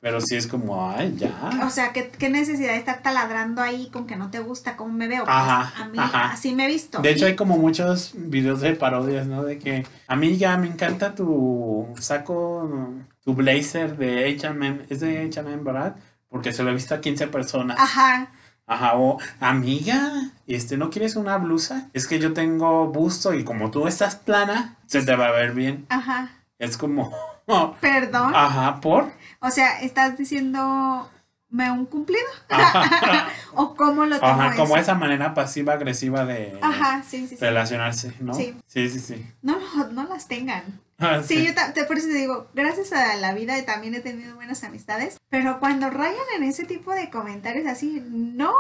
pero 0.08 0.22
sí 0.22 0.38
es 0.38 0.48
como, 0.48 0.90
ay, 0.90 1.14
ya. 1.18 1.60
O 1.66 1.70
sea, 1.70 1.92
¿qué, 1.92 2.10
qué 2.18 2.30
necesidad 2.30 2.72
de 2.72 2.78
estar 2.78 3.02
taladrando 3.04 3.62
ahí 3.62 3.90
con 3.92 4.08
que 4.08 4.16
no 4.16 4.32
te 4.32 4.40
gusta 4.40 4.78
cómo 4.78 4.94
me 4.94 5.10
veo? 5.10 5.26
Pues, 5.26 5.36
Ajá, 5.36 5.84
a 5.84 5.88
mí 5.90 5.98
ajá. 6.00 6.32
así 6.32 6.56
me 6.56 6.64
he 6.64 6.68
visto. 6.70 7.00
De 7.02 7.10
hecho, 7.12 7.26
hay 7.26 7.36
como 7.36 7.58
muchos 7.58 8.14
videos 8.16 8.62
de 8.62 8.74
parodias, 8.74 9.28
¿no? 9.28 9.44
De 9.44 9.60
que, 9.60 9.86
amiga, 10.08 10.56
me 10.56 10.68
encanta 10.68 11.14
tu 11.14 11.88
saco, 12.00 12.94
tu 13.22 13.34
blazer 13.34 13.98
de 13.98 14.34
H&M, 14.34 14.86
es 14.88 15.02
de 15.02 15.24
H&M, 15.28 15.58
¿verdad? 15.62 15.98
Porque 16.30 16.54
se 16.54 16.64
lo 16.64 16.70
he 16.70 16.74
visto 16.74 16.96
a 16.96 17.02
15 17.02 17.28
personas. 17.28 17.78
Ajá, 17.78 18.30
Ajá, 18.66 18.94
o 18.96 19.18
amiga, 19.42 20.32
este, 20.48 20.78
¿no 20.78 20.90
quieres 20.90 21.18
una 21.18 21.38
blusa? 21.38 21.90
Es 21.92 22.08
que 22.08 22.18
yo 22.20 22.32
tengo 22.32 22.88
busto 22.88 23.34
y 23.34 23.44
como 23.44 23.72
tú 23.72 23.88
estás 23.88 24.16
plana, 24.16 24.78
se 24.86 25.02
te 25.04 25.18
va 25.18 25.28
a 25.28 25.32
ver 25.32 25.54
bien. 25.54 25.86
ajá. 25.90 26.30
Es 26.60 26.78
como, 26.78 27.14
Perdón. 27.82 28.34
ajá, 28.36 28.80
¿por? 28.82 29.12
O 29.40 29.50
sea, 29.52 29.82
estás 29.82 30.18
diciendo 30.18 31.10
me 31.50 31.72
un 31.72 31.86
cumplido 31.86 32.28
o 33.54 33.74
cómo 33.76 34.06
lo 34.06 34.20
tomo 34.20 34.32
ajá, 34.42 34.56
como 34.58 34.76
esa 34.76 34.96
manera 34.96 35.34
pasiva 35.34 35.74
agresiva 35.74 36.26
de 36.26 36.60
Ajá, 36.62 37.04
sí, 37.08 37.22
sí, 37.28 37.30
sí. 37.30 37.38
relacionarse, 37.40 38.14
¿no? 38.20 38.34
Sí. 38.34 38.54
sí, 38.68 38.90
sí. 38.90 39.00
sí. 39.00 39.26
No, 39.42 39.58
no, 39.76 39.88
no 39.92 40.04
las 40.06 40.28
tengan. 40.28 40.64
Ah, 41.00 41.22
Sí, 41.24 41.46
yo 41.46 41.54
te, 41.76 41.84
por 41.84 42.00
eso 42.00 42.08
te 42.08 42.16
digo, 42.16 42.48
gracias 42.56 42.92
a 42.92 43.16
la 43.18 43.32
vida 43.36 43.64
también 43.66 43.94
he 43.94 44.00
tenido 44.00 44.34
buenas 44.34 44.64
amistades, 44.64 45.18
pero 45.30 45.60
cuando 45.60 45.92
rayan 45.92 46.16
en 46.36 46.42
ese 46.42 46.66
tipo 46.66 46.92
de 46.92 47.12
comentarios 47.12 47.68
así, 47.68 48.04
no, 48.10 48.52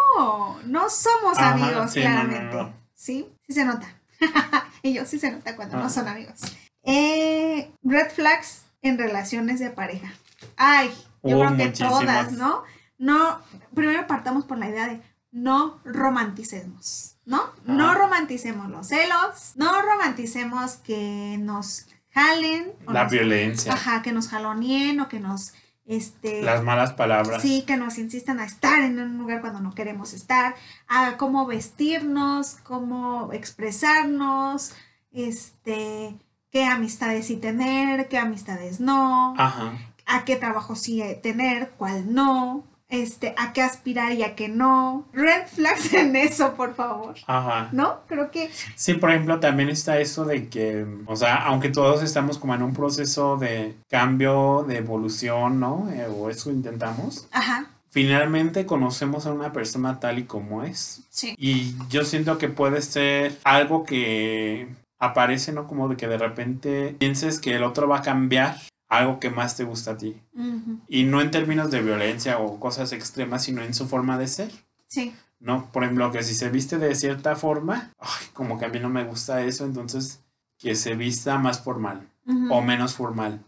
no 0.64 0.88
somos 0.92 1.36
Ajá, 1.40 1.54
amigos, 1.54 1.94
claramente. 1.94 2.56
no. 2.56 2.72
Sí, 2.94 3.28
sí 3.48 3.54
se 3.54 3.66
nota. 3.66 3.88
y 4.84 4.94
yo 4.94 5.06
sí 5.06 5.18
se 5.18 5.32
nota 5.32 5.56
cuando 5.56 5.78
Ah. 5.78 5.82
no 5.82 5.90
son 5.90 6.08
amigos. 6.08 6.40
Eh, 6.84 7.72
red 7.84 8.12
flags 8.12 8.66
en 8.84 9.00
relaciones 9.00 9.60
de 9.60 9.72
pareja. 9.72 10.14
Ay, 10.56 10.90
yo 11.24 11.38
Uh, 11.38 11.40
creo 11.42 11.58
que 11.58 11.66
muchísimas. 11.66 12.00
todas, 12.00 12.32
¿no? 12.34 12.64
No, 12.98 13.40
primero 13.76 14.08
partamos 14.08 14.46
por 14.46 14.58
la 14.58 14.70
idea 14.70 14.88
de 14.88 15.02
no 15.32 15.80
romanticemos, 15.86 17.18
¿no? 17.26 17.42
No 17.66 17.94
romanticemos 17.94 18.70
los 18.70 18.88
celos, 18.88 19.52
no 19.56 19.82
romanticemos 19.82 20.78
que 20.78 21.38
nos 21.40 21.86
jalen. 22.12 22.72
o 22.88 22.92
La 22.94 23.04
nos- 23.04 23.12
violencia, 23.12 23.74
Ajá, 23.74 24.02
que 24.02 24.12
nos 24.12 24.30
jalonien 24.30 25.00
o 25.02 25.08
que 25.10 25.20
nos, 25.20 25.54
este... 25.86 26.42
las 26.42 26.64
malas 26.64 26.94
palabras. 26.94 27.42
Sí, 27.42 27.64
que 27.68 27.78
nos 27.78 27.98
insistan 28.00 28.40
a 28.40 28.46
estar 28.46 28.80
en 28.82 29.00
un 29.00 29.18
lugar 29.20 29.42
cuando 29.42 29.60
no 29.60 29.76
queremos 29.76 30.14
estar, 30.14 30.56
a 30.88 31.18
cómo 31.18 31.46
vestirnos, 31.46 32.56
cómo 32.64 33.32
expresarnos, 33.34 34.74
este, 35.12 36.16
qué 36.52 36.66
amistades 36.66 37.28
sí 37.28 37.38
tener, 37.38 38.08
qué 38.08 38.18
amistades 38.18 38.80
no, 38.80 39.36
Ajá. 39.38 39.74
A 40.08 40.26
qué 40.26 40.36
trabajo 40.36 40.76
sí 40.76 41.04
tener, 41.22 41.72
cuál 41.78 42.14
no, 42.14 42.64
este, 42.90 43.36
a 43.38 43.52
qué 43.54 43.62
aspirar 43.62 44.14
y 44.14 44.24
a 44.24 44.36
qué 44.36 44.48
no. 44.48 45.06
Red 45.14 45.48
flags 45.48 45.94
en 45.94 46.16
eso, 46.16 46.54
por 46.54 46.74
favor. 46.76 47.16
Ajá. 47.28 47.70
¿No? 47.74 48.00
Creo 48.08 48.32
que 48.32 48.50
Sí, 48.76 48.94
por 48.94 49.12
ejemplo, 49.12 49.40
también 49.40 49.70
está 49.70 50.00
eso 50.00 50.26
de 50.26 50.48
que, 50.48 50.86
o 51.06 51.16
sea, 51.16 51.36
aunque 51.46 51.70
todos 51.70 52.02
estamos 52.02 52.38
como 52.38 52.56
en 52.56 52.64
un 52.64 52.74
proceso 52.74 53.38
de 53.38 53.76
cambio, 53.90 54.66
de 54.68 54.78
evolución, 54.78 55.60
¿no? 55.60 55.90
Eh, 55.92 56.08
o 56.08 56.30
eso 56.30 56.50
intentamos. 56.50 57.28
Ajá, 57.32 57.68
Finalmente 57.90 58.66
conocemos 58.66 59.26
a 59.26 59.34
una 59.34 59.52
persona 59.54 60.00
tal 60.00 60.20
y 60.20 60.24
como 60.26 60.64
es. 60.64 61.02
sí. 61.10 61.34
Y 61.38 61.74
yo 61.90 62.04
siento 62.06 62.38
que 62.38 62.48
puede 62.48 62.82
ser 62.82 63.38
algo 63.44 63.86
que 63.86 64.68
aparece, 65.00 65.52
¿no? 65.52 65.68
Como 65.68 65.88
de 65.90 65.98
que 65.98 66.08
de 66.08 66.18
repente 66.18 66.96
pienses 67.00 67.40
que 67.40 67.56
el 67.56 67.64
otro 67.64 67.88
va 67.88 68.00
a 68.00 68.02
cambiar 68.04 68.58
algo 68.90 69.20
que 69.20 69.30
más 69.30 69.56
te 69.58 69.64
gusta 69.64 69.92
a 69.92 69.98
ti. 69.98 70.22
Ujú, 70.34 70.80
Y 70.88 71.04
no 71.04 71.22
en 71.22 71.32
términos 71.32 71.72
de 71.72 71.82
violencia 71.82 72.40
o 72.40 72.60
cosas 72.60 72.92
extremas, 72.94 73.44
sino 73.44 73.62
en 73.62 73.74
su 73.74 73.88
forma 73.88 74.18
de 74.18 74.28
ser. 74.28 74.52
Sí. 74.88 75.14
¿no? 75.40 75.70
Por 75.72 75.84
ejemplo, 75.84 76.12
que 76.12 76.24
si 76.24 76.34
se 76.34 76.50
viste 76.50 76.80
de 76.80 76.96
cierta 76.96 77.36
forma, 77.36 77.94
ay, 78.00 78.26
como 78.34 78.58
que 78.58 78.66
a 78.66 78.70
mí 78.70 78.80
no 78.80 78.90
me 78.90 79.04
gusta 79.04 79.44
eso, 79.44 79.66
entonces 79.66 80.22
que 80.58 80.76
se 80.76 80.96
vista 80.96 81.38
más 81.38 81.62
formal 81.62 82.08
o 82.50 82.62
menos 82.62 82.96
formal. 82.96 83.44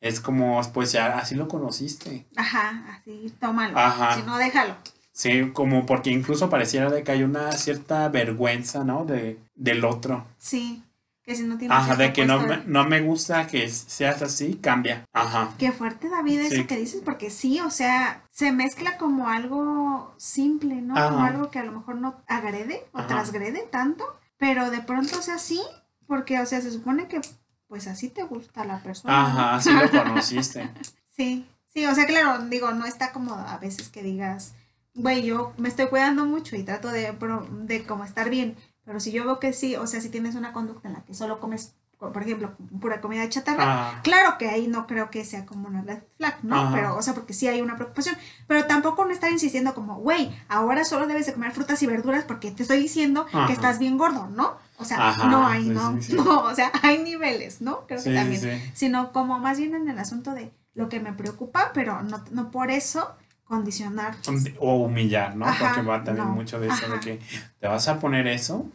Es 0.00 0.20
como, 0.20 0.60
pues 0.72 0.92
ya 0.92 1.18
así 1.18 1.34
lo 1.34 1.48
conociste. 1.48 2.24
Ajá, 2.36 2.84
así, 3.00 3.34
tómalo. 3.40 3.76
Ajá. 3.76 4.14
Si 4.14 4.22
no, 4.22 4.38
déjalo. 4.38 4.76
Sí, 5.12 5.50
como 5.52 5.86
porque 5.86 6.10
incluso 6.10 6.48
pareciera 6.50 6.88
de 6.90 7.02
que 7.02 7.10
hay 7.12 7.22
una 7.24 7.50
cierta 7.52 8.08
vergüenza, 8.10 8.84
¿no? 8.84 9.04
De, 9.04 9.38
del 9.56 9.84
otro. 9.84 10.26
Sí. 10.38 10.83
Que 11.24 11.34
si 11.34 11.42
no 11.44 11.56
tienes 11.56 11.76
Ajá, 11.76 11.96
de 11.96 12.12
que 12.12 12.26
no 12.26 12.38
me, 12.40 12.58
no 12.66 12.84
me 12.84 13.00
gusta 13.00 13.46
que 13.46 13.68
seas 13.70 14.20
así, 14.20 14.56
cambia. 14.56 15.06
Ajá. 15.14 15.54
Qué 15.58 15.72
fuerte, 15.72 16.10
David, 16.10 16.40
eso 16.40 16.66
que 16.66 16.76
dices, 16.76 17.00
porque 17.02 17.30
sí, 17.30 17.60
o 17.60 17.70
sea, 17.70 18.22
se 18.30 18.52
mezcla 18.52 18.98
como 18.98 19.28
algo 19.28 20.14
simple, 20.18 20.82
¿no? 20.82 20.94
Ajá. 20.94 21.08
Como 21.08 21.24
algo 21.24 21.50
que 21.50 21.58
a 21.58 21.64
lo 21.64 21.72
mejor 21.72 21.96
no 21.96 22.22
agrede 22.28 22.86
o 22.92 22.98
Ajá. 22.98 23.06
transgrede 23.08 23.62
tanto, 23.70 24.04
pero 24.36 24.70
de 24.70 24.82
pronto, 24.82 25.18
o 25.18 25.22
sea, 25.22 25.38
sí, 25.38 25.62
porque, 26.06 26.38
o 26.40 26.44
sea, 26.44 26.60
se 26.60 26.70
supone 26.70 27.08
que, 27.08 27.22
pues 27.68 27.86
así 27.86 28.10
te 28.10 28.22
gusta 28.24 28.66
la 28.66 28.82
persona. 28.82 29.14
¿no? 29.14 29.26
Ajá, 29.26 29.54
así 29.54 29.70
lo 29.72 29.90
conociste. 30.04 30.70
Sí, 31.16 31.48
sí, 31.68 31.86
o 31.86 31.94
sea, 31.94 32.04
claro, 32.04 32.44
digo, 32.50 32.70
no 32.72 32.84
está 32.84 33.12
como 33.12 33.32
a 33.32 33.56
veces 33.56 33.88
que 33.88 34.02
digas, 34.02 34.54
güey, 34.92 35.22
yo 35.22 35.54
me 35.56 35.68
estoy 35.70 35.86
cuidando 35.86 36.26
mucho 36.26 36.54
y 36.54 36.64
trato 36.64 36.88
de, 36.88 37.16
de 37.62 37.86
como 37.86 38.04
estar 38.04 38.28
bien, 38.28 38.56
pero 38.84 39.00
si 39.00 39.12
yo 39.12 39.24
veo 39.24 39.38
que 39.40 39.52
sí, 39.52 39.76
o 39.76 39.86
sea, 39.86 40.00
si 40.00 40.08
tienes 40.10 40.34
una 40.34 40.52
conducta 40.52 40.88
en 40.88 40.94
la 40.94 41.00
que 41.04 41.14
solo 41.14 41.40
comes, 41.40 41.74
por 41.98 42.22
ejemplo, 42.22 42.54
pura 42.80 43.00
comida 43.00 43.26
chatarra, 43.28 43.64
Ah, 43.66 44.00
Claro 44.02 44.36
que 44.38 44.48
ahí 44.48 44.66
no 44.66 44.86
creo 44.86 45.10
que 45.10 45.24
sea 45.24 45.46
como 45.46 45.68
una 45.68 45.80
red 45.82 46.00
flag, 46.18 46.38
¿no? 46.42 46.56
Ajá. 46.56 46.74
Pero, 46.74 46.96
o 46.96 47.02
sea, 47.02 47.14
porque 47.14 47.32
sí 47.32 47.48
hay 47.48 47.62
una 47.62 47.76
preocupación. 47.76 48.16
Pero 48.46 48.66
tampoco 48.66 49.04
no 49.06 49.10
estar 49.12 49.30
insistiendo 49.32 49.72
como, 49.74 49.96
güey, 49.96 50.30
ahora 50.48 50.84
solo 50.84 51.06
debes 51.06 51.26
de 51.26 51.32
comer 51.32 51.52
frutas 51.52 51.82
y 51.82 51.86
verduras 51.86 52.24
porque 52.24 52.50
te 52.50 52.62
estoy 52.62 52.78
diciendo 52.78 53.26
Ajá. 53.32 53.46
que 53.46 53.54
estás 53.54 53.78
bien 53.78 53.96
gordo, 53.96 54.26
¿no? 54.28 54.56
O 54.76 54.84
sea, 54.84 55.08
Ajá, 55.08 55.28
no 55.28 55.46
hay, 55.46 55.62
sí, 55.64 55.70
no, 55.70 55.92
sí, 55.94 56.02
sí. 56.02 56.12
no, 56.16 56.40
o 56.42 56.54
sea, 56.54 56.70
hay 56.82 56.98
niveles, 57.02 57.62
¿no? 57.62 57.86
Creo 57.86 58.02
que 58.02 58.12
también. 58.12 58.72
Sino 58.74 59.12
como 59.12 59.38
más 59.38 59.58
bien 59.58 59.74
en 59.74 59.88
el 59.88 59.98
asunto 59.98 60.32
de 60.32 60.52
lo 60.74 60.88
que 60.88 61.00
me 61.00 61.12
preocupa, 61.12 61.70
pero 61.72 62.02
no, 62.02 62.22
no 62.32 62.50
por 62.50 62.70
eso 62.70 63.14
condicionar. 63.44 64.16
O 64.58 64.76
humillar, 64.84 65.36
¿no? 65.36 65.46
Ajá, 65.46 65.66
Porque 65.66 65.82
va 65.82 66.02
también 66.02 66.28
no, 66.28 66.34
mucho 66.34 66.58
de 66.60 66.68
eso, 66.68 66.88
de 66.88 67.00
que 67.00 67.20
te 67.60 67.68
vas 67.68 67.86
a 67.88 67.98
poner 67.98 68.26
eso. 68.26 68.70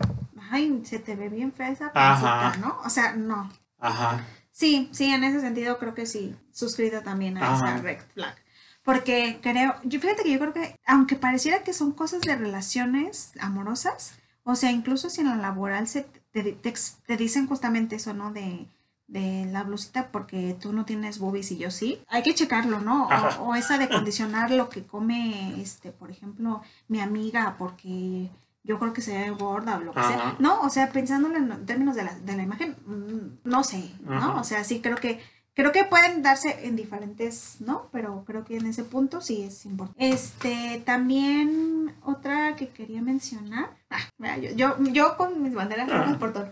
Ay, 0.51 0.81
se 0.83 0.99
te 0.99 1.15
ve 1.15 1.29
bien 1.29 1.51
fea 1.51 1.69
esa 1.69 1.91
pancita, 1.91 2.57
¿no? 2.57 2.79
O 2.83 2.89
sea, 2.89 3.13
no. 3.15 3.49
Ajá. 3.79 4.25
Sí, 4.51 4.89
sí, 4.91 5.05
en 5.05 5.23
ese 5.23 5.41
sentido 5.41 5.77
creo 5.77 5.93
que 5.93 6.05
sí, 6.05 6.35
suscrito 6.51 7.01
también 7.01 7.37
a 7.37 7.53
Ajá. 7.53 7.75
esa 7.75 7.81
red 7.81 7.99
flag. 8.13 8.35
Porque 8.83 9.39
creo, 9.41 9.75
yo 9.83 9.99
fíjate 9.99 10.23
que 10.23 10.31
yo 10.31 10.39
creo 10.39 10.53
que, 10.53 10.75
aunque 10.85 11.15
pareciera 11.15 11.63
que 11.63 11.73
son 11.73 11.91
cosas 11.91 12.21
de 12.21 12.35
relaciones 12.35 13.33
amorosas, 13.39 14.19
o 14.43 14.55
sea, 14.55 14.71
incluso 14.71 15.09
si 15.09 15.21
en 15.21 15.27
la 15.27 15.35
laboral 15.35 15.87
se 15.87 16.07
te, 16.31 16.41
te, 16.41 16.73
te 17.05 17.17
dicen 17.17 17.47
justamente 17.47 17.97
eso, 17.97 18.13
¿no? 18.13 18.31
De, 18.31 18.67
de 19.09 19.45
la 19.51 19.63
blusita 19.63 20.11
porque 20.11 20.55
tú 20.59 20.71
no 20.71 20.85
tienes 20.85 21.19
boobies 21.19 21.51
y 21.51 21.57
yo 21.57 21.71
sí, 21.71 21.99
hay 22.07 22.21
que 22.21 22.35
checarlo, 22.35 22.79
¿no? 22.79 23.07
O, 23.39 23.49
o 23.49 23.55
esa 23.55 23.77
de 23.77 23.89
condicionar 23.89 24.51
lo 24.51 24.69
que 24.69 24.85
come, 24.85 25.59
este, 25.59 25.91
por 25.91 26.11
ejemplo, 26.11 26.61
mi 26.87 27.01
amiga 27.01 27.55
porque 27.57 28.29
yo 28.63 28.77
creo 28.77 28.93
que 28.93 29.01
se 29.01 29.17
ve 29.17 29.31
gorda 29.31 29.77
o 29.77 29.79
lo 29.79 29.93
que 29.93 30.03
sea. 30.03 30.35
No, 30.37 30.61
o 30.61 30.69
sea, 30.69 30.91
pensándolo 30.91 31.37
en 31.37 31.65
términos 31.65 31.95
de 31.95 32.03
la, 32.03 32.13
de 32.13 32.35
la 32.35 32.43
imagen, 32.43 32.75
mm, 32.85 33.49
no 33.49 33.63
sé, 33.63 33.91
¿no? 34.01 34.15
Ajá. 34.15 34.35
O 34.35 34.43
sea, 34.43 34.63
sí 34.63 34.79
creo 34.79 34.97
que 34.97 35.19
creo 35.55 35.71
que 35.71 35.83
pueden 35.83 36.21
darse 36.21 36.67
en 36.67 36.75
diferentes, 36.75 37.57
¿no? 37.61 37.89
Pero 37.91 38.23
creo 38.25 38.45
que 38.45 38.57
en 38.57 38.67
ese 38.67 38.83
punto 38.83 39.21
sí 39.21 39.41
es 39.41 39.65
importante. 39.65 40.09
Este, 40.09 40.81
también 40.85 41.95
otra 42.03 42.55
que 42.55 42.69
quería 42.69 43.01
mencionar. 43.01 43.75
Ah, 43.89 43.97
mira, 44.17 44.37
yo, 44.37 44.51
yo, 44.51 44.77
yo 44.91 45.17
con 45.17 45.41
mis 45.41 45.53
banderas 45.53 45.89
rojas 45.89 46.17
por 46.17 46.31
todo. 46.31 46.47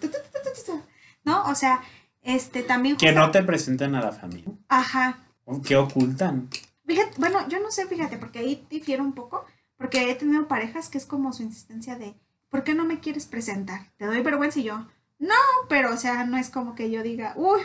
¿No? 1.24 1.44
O 1.46 1.56
sea, 1.56 1.82
este 2.28 2.62
también. 2.64 2.98
Que 2.98 3.08
justo- 3.08 3.20
no 3.20 3.32
te 3.32 3.42
presenten 3.44 3.96
a 3.96 4.02
la 4.02 4.12
familia. 4.12 4.52
Ajá. 4.68 5.18
Que 5.66 5.76
ocultan. 5.78 6.50
Fíjate, 6.86 7.12
bueno, 7.18 7.48
yo 7.50 7.60
no 7.60 7.72
sé, 7.72 7.86
fíjate, 7.88 8.18
porque 8.18 8.40
ahí 8.40 8.66
difiero 8.70 9.04
un 9.04 9.14
poco, 9.14 9.46
porque 9.78 10.10
he 10.12 10.16
tenido 10.16 10.48
parejas 10.48 10.90
que 10.90 10.98
es 10.98 11.06
como 11.06 11.34
su 11.34 11.44
insistencia 11.44 11.96
de, 11.98 12.16
¿por 12.50 12.64
qué 12.64 12.74
no 12.76 12.86
me 12.86 13.00
quieres 13.00 13.26
presentar? 13.26 13.88
Te 13.98 14.06
doy 14.06 14.22
vergüenza 14.22 14.60
y 14.60 14.64
yo, 14.64 14.86
no, 15.20 15.34
pero 15.70 15.94
o 15.94 15.98
sea, 15.98 16.26
no 16.26 16.38
es 16.38 16.50
como 16.50 16.76
que 16.76 16.92
yo 16.92 17.02
diga, 17.04 17.34
uy, 17.36 17.62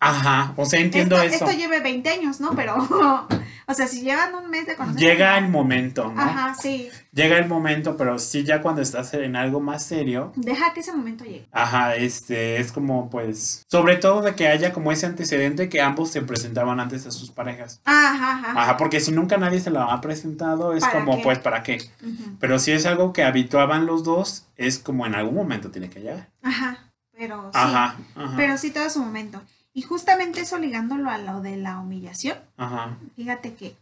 Ajá. 0.00 0.52
O 0.56 0.66
sea, 0.66 0.80
entiendo 0.80 1.16
esto, 1.22 1.36
eso. 1.36 1.44
esto 1.46 1.56
lleve 1.58 1.80
20 1.80 2.10
años, 2.10 2.40
¿no? 2.40 2.54
Pero, 2.56 2.74
O 3.66 3.74
sea, 3.74 3.86
si 3.86 4.02
llevan 4.02 4.34
un 4.34 4.50
mes 4.50 4.66
de 4.66 4.74
conocer. 4.76 5.00
Llega 5.00 5.38
el 5.38 5.48
momento, 5.48 6.12
¿no? 6.12 6.20
Ajá, 6.20 6.54
sí. 6.54 6.88
Llega 7.12 7.38
el 7.38 7.46
momento, 7.48 7.96
pero 7.96 8.18
sí 8.18 8.42
ya 8.44 8.60
cuando 8.62 8.82
estás 8.82 9.14
en 9.14 9.36
algo 9.36 9.60
más 9.60 9.84
serio, 9.84 10.32
Deja 10.36 10.72
que 10.72 10.80
ese 10.80 10.92
momento 10.92 11.24
llegue. 11.24 11.46
ajá, 11.52 11.94
este, 11.96 12.58
es 12.58 12.72
como 12.72 13.10
pues, 13.10 13.64
sobre 13.70 13.96
todo 13.96 14.22
de 14.22 14.34
que 14.34 14.48
haya 14.48 14.72
como 14.72 14.90
ese 14.92 15.06
antecedente 15.06 15.68
que 15.68 15.80
ambos 15.80 16.10
se 16.10 16.22
presentaban 16.22 16.80
antes 16.80 17.06
a 17.06 17.10
sus 17.10 17.30
parejas. 17.30 17.80
Ajá, 17.84 18.32
ajá. 18.32 18.52
Ajá, 18.62 18.76
porque 18.76 19.00
si 19.00 19.12
nunca 19.12 19.36
nadie 19.36 19.60
se 19.60 19.70
lo 19.70 19.80
ha 19.82 20.00
presentado, 20.00 20.74
es 20.74 20.82
¿Para 20.84 21.00
como 21.04 21.16
qué? 21.18 21.22
pues, 21.22 21.38
¿para 21.38 21.62
qué? 21.62 21.78
Ujú. 22.02 22.36
Pero 22.40 22.58
si 22.58 22.72
es 22.72 22.86
algo 22.86 23.12
que 23.12 23.22
habituaban 23.24 23.86
los 23.86 24.04
dos, 24.04 24.46
es 24.56 24.78
como 24.78 25.06
en 25.06 25.14
algún 25.14 25.34
momento 25.34 25.70
tiene 25.70 25.90
que 25.90 26.00
llegar. 26.00 26.28
Ajá. 26.42 26.78
Pero 27.16 27.42
sí. 27.52 27.58
Ajá, 27.60 27.96
ajá, 28.16 28.34
Pero 28.36 28.56
sí 28.58 28.70
todo 28.70 28.88
su 28.90 29.00
momento. 29.00 29.40
Y 29.74 29.82
justamente 29.82 30.40
eso 30.40 30.58
ligándolo 30.58 31.10
a 31.10 31.18
lo 31.18 31.40
de 31.40 31.56
la 31.56 31.78
humillación. 31.80 32.36
ajá, 32.56 32.96
Fíjate 33.16 33.54
que 33.54 33.76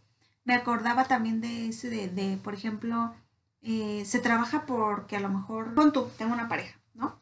me 0.45 0.53
acordaba 0.55 1.05
también 1.05 1.41
de 1.41 1.67
ese, 1.69 1.89
de, 1.89 2.07
de, 2.07 2.37
por 2.37 2.53
ejemplo, 2.53 3.13
eh, 3.61 4.03
se 4.05 4.19
trabaja 4.19 4.65
porque 4.65 5.17
a 5.17 5.19
lo 5.19 5.29
mejor, 5.29 5.73
con 5.75 5.91
tú, 5.93 6.09
tengo 6.17 6.33
una 6.33 6.47
pareja, 6.49 6.77
¿no? 6.95 7.19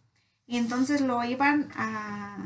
Y 0.47 0.57
entonces 0.57 1.01
lo 1.01 1.23
iban 1.23 1.69
a 1.75 2.37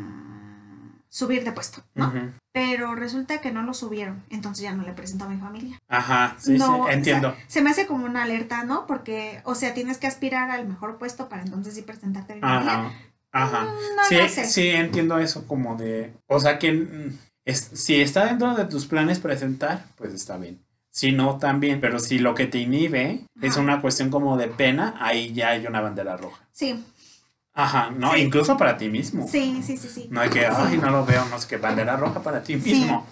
subir 1.10 1.44
de 1.44 1.52
puesto, 1.52 1.84
¿no? 1.94 2.12
Pero 2.52 2.96
resulta 2.96 3.40
que 3.40 3.52
no 3.52 3.62
lo 3.62 3.74
subieron, 3.76 4.24
entonces 4.30 4.64
ya 4.64 4.74
no 4.74 4.84
le 4.84 4.94
presento 4.94 5.26
a 5.26 5.30
mi 5.30 5.38
familia. 5.38 5.80
Ajá, 5.88 6.36
sí, 6.40 6.58
No, 6.58 6.66
sí, 6.66 6.80
o 6.82 6.84
sea, 6.86 6.94
entiendo. 6.94 7.36
se 7.48 7.62
me 7.62 7.70
hace 7.70 7.86
como 7.86 8.06
una 8.06 8.24
alerta, 8.24 8.64
¿no? 8.64 8.88
Porque, 8.88 9.42
o 9.46 9.54
sea, 9.56 9.74
tienes 9.76 9.98
que 10.00 10.08
aspirar 10.08 10.50
al 10.50 10.68
mejor 10.68 10.98
puesto 10.98 11.30
para 11.30 11.44
entonces 11.44 11.76
sí 11.76 11.82
presentarte 11.84 12.34
a 12.34 12.36
mi 12.38 12.42
familia. 12.42 12.92
Ajá. 13.34 13.64
Mm, 13.66 13.96
No 13.98 14.04
sí, 14.08 14.30
sé. 14.30 14.46
sí, 14.46 14.70
entiendo 14.70 15.18
eso 15.20 15.46
como 15.48 15.76
de, 15.76 16.14
o 16.28 16.40
sea 16.40 16.58
que 16.60 16.72
mm, 16.72 17.18
es- 17.46 17.70
si 17.74 18.00
está 18.00 18.26
dentro 18.28 18.54
de 18.56 18.66
tus 18.66 18.86
planes 18.86 19.20
presentar, 19.20 19.84
pues 19.98 20.14
está 20.14 20.38
bien. 20.38 20.64
Si 20.92 21.12
no, 21.12 21.38
también. 21.40 21.82
Pero 21.82 21.98
si 22.00 22.20
lo 22.20 22.36
que 22.36 22.46
te 22.46 22.60
inhibe 22.60 23.26
es 23.42 23.58
una 23.58 23.82
cuestión 23.82 24.12
como 24.12 24.38
de 24.38 24.48
pena, 24.48 24.96
ahí 25.00 25.34
ya 25.34 25.50
hay 25.50 25.66
una 25.68 25.82
bandera 25.82 26.16
roja. 26.16 26.48
Sí, 26.52 26.84
Ajá, 27.56 27.92
no, 27.92 28.14
Sí. 28.14 28.22
incluso 28.22 28.58
para 28.58 28.78
ti 28.78 28.90
mismo. 28.90 29.28
sí, 29.28 29.62
sí, 29.64 29.78
sí, 29.78 29.88
sí. 29.88 30.08
No 30.10 30.22
hay 30.22 30.30
que, 30.32 30.40
Sí. 30.42 30.48
ay, 30.56 30.78
no 30.78 30.90
lo 30.90 31.06
veo, 31.06 31.24
no 31.26 31.40
sé 31.40 31.48
qué, 31.48 31.58
bandera 31.58 31.96
roja 31.98 32.22
para 32.24 32.42
ti 32.42 32.60
Sí. 32.60 32.74
mismo. 32.74 33.06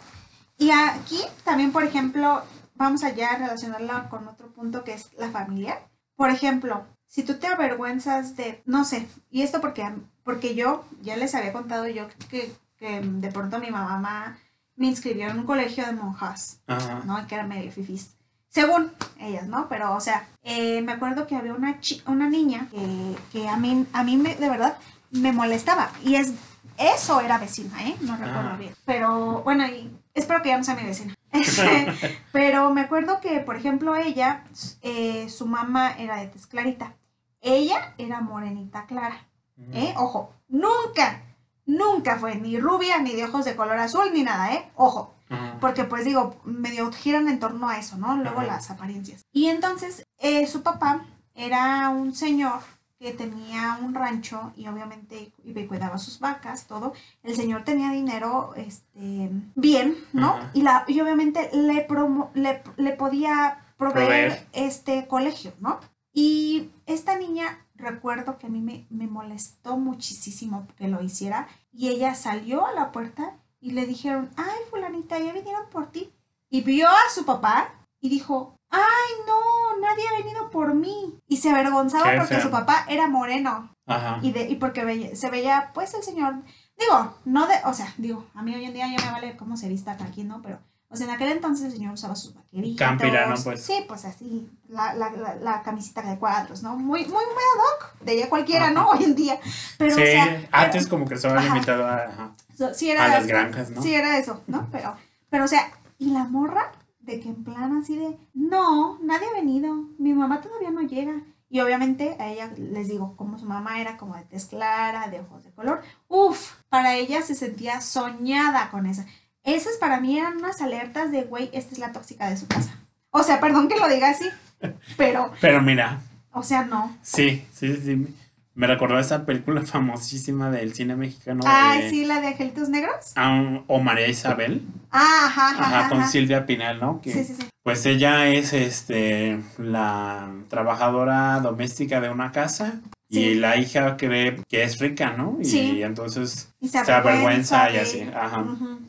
Y 0.58 0.72
aquí 0.72 1.20
también, 1.44 1.72
por 1.72 1.84
ejemplo, 1.84 2.42
vamos 2.75 3.04
allá 3.04 3.32
a 3.34 3.38
relacionarla 3.38 4.10
con 4.10 4.28
otro 4.28 4.48
punto 4.51 4.84
que 4.84 4.94
es 4.94 5.10
la 5.18 5.30
familia. 5.30 5.80
Por 6.16 6.30
ejemplo, 6.32 6.86
si 7.08 7.22
tú 7.24 7.36
te 7.36 7.46
avergüenzas 7.48 8.36
de, 8.36 8.62
no 8.66 8.84
sé, 8.84 9.08
y 9.30 9.44
esto 9.44 9.62
porque, 9.62 9.88
porque 10.24 10.56
yo 10.56 10.86
ya 11.01 11.18
les 11.18 11.34
había 11.36 11.54
contado 11.54 11.88
yo 11.88 12.08
que, 12.30 12.54
que 12.78 13.01
de 13.01 13.32
pronto 13.32 13.60
mi 13.60 13.70
mamá 13.72 14.38
me 14.75 14.88
inscribió 14.88 15.30
en 15.30 15.40
un 15.40 15.46
colegio 15.46 15.86
de 15.86 15.92
monjas, 15.94 16.60
Ajá. 16.68 17.01
¿no? 17.06 17.25
Que 17.28 17.36
era 17.36 17.46
medio 17.46 17.72
fifís. 17.72 18.16
Según 18.50 18.92
ellas, 19.20 19.48
¿no? 19.48 19.70
Pero, 19.70 19.94
o 19.96 20.01
sea, 20.01 20.28
eh, 20.44 20.82
me 20.82 20.92
acuerdo 20.92 21.25
que 21.28 21.36
había 21.36 21.54
una, 21.54 21.80
una 22.08 22.30
niña 22.30 22.68
que, 22.72 23.16
que 23.32 23.48
a 23.48 23.56
mí, 23.58 23.86
a 23.94 24.04
mí 24.04 24.18
me, 24.18 24.36
de 24.36 24.50
verdad 24.50 24.78
me 25.12 25.32
molestaba. 25.32 25.90
Y 26.04 26.16
es 26.16 26.34
eso 26.78 27.22
era 27.22 27.38
vecina, 27.38 27.88
¿eh? 27.88 27.96
No 28.01 28.13
recuerdo 28.18 28.50
Ah. 28.54 28.58
bien. 28.58 28.74
Pero, 28.86 29.42
bueno, 29.44 29.66
y 29.68 29.90
espero 30.13 30.42
que 30.42 30.50
ya 30.50 30.58
no 30.58 30.63
sea 30.63 30.75
mi 30.75 30.84
vecina. 30.84 31.13
Pero 32.32 32.74
me 32.74 32.82
acuerdo 32.82 33.22
que, 33.22 33.40
por 33.40 33.56
ejemplo, 33.56 33.96
ella, 33.96 34.44
eh, 34.82 35.30
su 35.30 35.46
mamá 35.46 35.92
era 35.98 36.18
de 36.18 36.28
tez 36.28 36.48
clarita. 36.48 36.94
Ella 37.42 37.94
era 37.98 38.20
morenita 38.22 38.86
clara. 38.86 39.25
¿Eh? 39.74 39.94
Ojo, 39.98 40.34
nunca, 40.48 41.22
nunca 41.65 42.18
fue 42.18 42.36
ni 42.36 42.60
rubia, 42.60 43.00
ni 43.00 43.13
de 43.13 43.25
ojos 43.25 43.46
de 43.46 43.56
color 43.56 43.77
azul, 43.77 44.12
ni 44.13 44.24
nada, 44.24 44.53
¿eh? 44.53 44.70
Ojo. 44.75 45.13
Ajá. 45.30 45.58
Porque 45.62 45.86
pues 45.86 46.03
digo, 46.06 46.36
medio 46.44 46.91
giran 46.91 47.30
en 47.30 47.39
torno 47.39 47.70
a 47.70 47.77
eso, 47.77 47.98
¿no? 47.98 48.18
Luego 48.18 48.39
Ajá. 48.39 48.48
las 48.48 48.70
apariencias. 48.72 49.22
Y 49.32 49.48
entonces 49.48 50.03
eh, 50.18 50.46
su 50.48 50.62
papá 50.62 51.06
era 51.36 51.89
un 51.89 52.13
señor 52.13 52.60
que 53.00 53.13
tenía 53.13 53.80
un 53.82 53.96
rancho 53.96 54.51
y 54.56 54.68
obviamente 54.68 55.32
y 55.44 55.53
cuidaba 55.65 55.98
sus 55.98 56.20
vacas, 56.20 56.68
todo. 56.68 56.94
El 57.24 57.36
señor 57.36 57.63
tenía 57.63 57.89
dinero, 57.91 58.53
este, 58.58 59.32
bien, 59.56 59.96
¿no? 60.13 60.34
Ajá. 60.34 60.51
Y, 60.53 60.62
la, 60.62 60.84
y 60.88 61.00
obviamente 61.00 61.50
le, 61.53 61.88
promo- 61.88 62.30
le, 62.34 62.62
le 62.77 62.91
podía 62.91 63.58
proveer, 63.77 64.08
Proveer. 64.27 64.48
este 64.51 65.08
colegio, 65.08 65.53
¿no? 65.60 65.80
Y 66.13 66.70
esta 66.86 67.18
niña, 67.18 67.65
recuerdo 67.82 68.38
que 68.38 68.48
a 68.48 68.50
mí 68.50 68.62
me, 68.62 68.88
me 68.90 69.08
molestó 69.08 69.78
muchísimo 69.78 70.68
que 70.78 70.88
lo 70.88 71.02
hiciera 71.04 71.48
y 71.74 71.90
ella 71.90 72.16
salió 72.16 72.66
a 72.66 72.72
la 72.74 72.92
puerta 72.92 73.38
y 73.60 73.72
le 73.72 73.86
dijeron, 73.86 74.30
ay, 74.38 74.58
fulanita, 74.70 75.20
ya 75.20 75.34
vinieron 75.34 75.70
por 75.70 75.92
ti. 75.92 76.12
Y 76.50 76.62
vio 76.62 76.88
a 76.88 77.10
su 77.14 77.26
papá 77.26 77.74
y 78.00 78.10
dijo, 78.10 78.56
ay, 78.70 78.80
no, 79.28 79.80
nadie 79.80 80.04
ha 80.08 80.18
venido 80.24 80.50
por 80.50 80.74
mí. 80.74 81.20
Y 81.28 81.38
se 81.38 81.50
avergonzaba 81.50 82.12
porque 82.18 82.42
su 82.42 82.50
papá 82.50 82.86
era 82.90 83.08
moreno 83.08 83.74
Ajá. 83.86 84.20
y, 84.22 84.32
de, 84.32 84.50
y 84.50 84.56
porque 84.56 84.84
veía- 84.84 85.16
se 85.16 85.30
veía, 85.30 85.72
pues, 85.74 85.94
el 85.94 86.04
señor, 86.04 86.36
digo, 86.78 87.15
no 87.26 87.48
de, 87.48 87.56
o 87.65 87.74
sea, 87.74 87.94
digo, 87.98 88.26
a 88.34 88.41
mí 88.41 88.56
hoy 88.56 88.65
en 88.65 88.74
día 88.74 88.88
ya 88.88 89.06
me 89.06 89.12
vale 89.12 89.38
cómo 89.38 89.56
se 89.58 89.70
vista 89.70 89.91
aquí, 89.91 90.24
¿no? 90.24 90.41
Pero, 90.41 90.60
o 90.91 90.95
sea, 90.95 91.06
en 91.08 91.13
aquel 91.13 91.30
entonces 91.32 91.65
el 91.67 91.71
señor 91.71 91.93
usaba 91.93 92.15
sus 92.15 92.36
vaqueritos. 92.36 92.77
Campirano, 92.77 93.36
pues. 93.43 93.63
Sí, 93.63 93.86
pues 93.88 94.06
así, 94.06 94.49
la, 94.67 94.93
la, 94.93 95.10
la, 95.12 95.36
la 95.36 95.63
camisita 95.63 96.01
de 96.01 96.17
cuadros, 96.19 96.62
¿no? 96.63 96.75
Muy, 96.75 97.01
muy, 97.06 97.12
muy 97.12 97.15
ad 97.23 97.63
hoc, 97.88 97.99
de 98.01 98.13
ella 98.13 98.30
cualquiera, 98.30 98.71
¿no? 98.71 98.89
Hoy 98.89 99.06
en 99.06 99.15
día. 99.15 99.39
Pero, 99.77 99.95
sí, 99.95 100.01
o 100.01 100.06
sea, 100.06 100.47
antes 100.51 100.88
como 100.88 101.06
que 101.06 101.15
estaba 101.15 101.41
limitado 101.41 101.86
a, 101.88 101.95
ajá, 102.04 102.36
so- 102.58 102.73
sí 102.73 102.91
era 102.91 103.06
a 103.06 103.08
las 103.08 103.25
granjas, 103.27 103.69
¿no? 103.71 103.82
Sí, 103.82 103.93
era 103.93 104.17
eso, 104.17 104.43
¿no? 104.47 104.67
Pero, 104.71 104.95
pero, 105.30 105.45
o 105.45 105.47
sea, 105.47 105.71
y 105.97 106.12
la 106.12 106.25
morra, 106.25 106.71
de 106.99 107.19
que 107.19 107.30
en 107.30 107.43
plan 107.43 107.77
así 107.77 107.97
de, 107.97 108.17
no, 108.34 108.99
nadie 109.01 109.27
ha 109.30 109.34
venido, 109.34 109.73
mi 109.97 110.13
mamá 110.13 110.41
todavía 110.41 110.71
no 110.71 110.82
llega. 110.82 111.13
Y 111.49 111.60
obviamente 111.60 112.15
a 112.17 112.30
ella, 112.30 112.49
les 112.56 112.88
digo, 112.88 113.17
como 113.17 113.38
su 113.38 113.45
mamá 113.45 113.82
era 113.82 113.97
como 113.97 114.15
de 114.15 114.23
tez 114.23 114.45
clara, 114.45 115.10
de 115.10 115.19
ojos 115.19 115.43
de 115.43 115.51
color, 115.51 115.82
uff, 116.08 116.54
para 116.69 116.95
ella 116.95 117.21
se 117.23 117.36
sentía 117.36 117.82
soñada 117.82 118.69
con 118.71 118.86
esa. 118.86 119.06
Esas 119.43 119.73
para 119.77 119.99
mí 119.99 120.17
eran 120.19 120.38
unas 120.38 120.62
alertas 120.62 121.12
de, 121.12 121.23
güey, 121.23 121.49
esta 121.54 121.73
es 121.73 121.80
la 121.80 121.91
tóxica 121.91 122.30
de 122.30 122.38
su 122.38 122.47
casa. 122.47 122.77
O 123.12 123.23
sea, 123.23 123.39
perdón 123.39 123.67
que 123.67 123.77
lo 123.80 123.88
diga 123.89 124.10
así, 124.10 124.30
pero, 124.97 125.32
Pero 125.41 125.62
mira, 125.62 125.99
o 126.32 126.43
sea, 126.43 126.63
no. 126.65 126.95
sí, 127.01 127.45
sí, 127.54 127.75
sí. 127.77 128.15
Me 128.54 128.67
recordó 128.67 128.99
esa 128.99 129.25
película 129.25 129.62
famosísima 129.65 130.51
del 130.51 130.73
cine 130.73 130.95
mexicano 130.95 131.41
de 131.80 131.89
sí, 131.89 132.06
la 132.06 132.19
de 132.21 132.27
Angelitos 132.27 132.69
Negros. 132.69 133.13
ah, 133.15 133.62
o 133.67 133.80
María 133.80 134.08
Isabel, 134.08 134.62
Ah, 134.91 135.23
ajá, 135.27 135.49
ajá, 135.51 135.80
ajá, 135.80 135.89
con 135.89 135.99
ajá. 136.01 136.08
Silvia 136.10 136.45
Pinal, 136.45 136.80
¿no? 136.80 137.01
Que, 137.01 137.12
Sí, 137.13 137.23
sí, 137.23 137.36
sí. 137.39 137.47
Pues 137.63 137.86
ella 137.86 138.27
es 138.27 138.54
este 138.54 139.39
la 139.58 140.30
trabajadora 140.49 141.39
doméstica 141.41 142.01
de 142.01 142.10
una 142.10 142.32
casa 142.32 142.82
y 143.12 143.36
la 143.36 143.58
hija 143.58 143.97
cree 143.97 144.41
que 144.47 144.63
es 144.63 144.80
rica, 144.80 145.12
¿no? 145.17 145.38
Y 145.41 145.45
Sí. 145.45 145.84
entonces 145.84 146.52
Y 146.62 146.69
se 146.69 146.80
avergüenza 146.80 147.69
y 147.71 147.78
así, 147.78 148.02
ajá. 148.15 148.45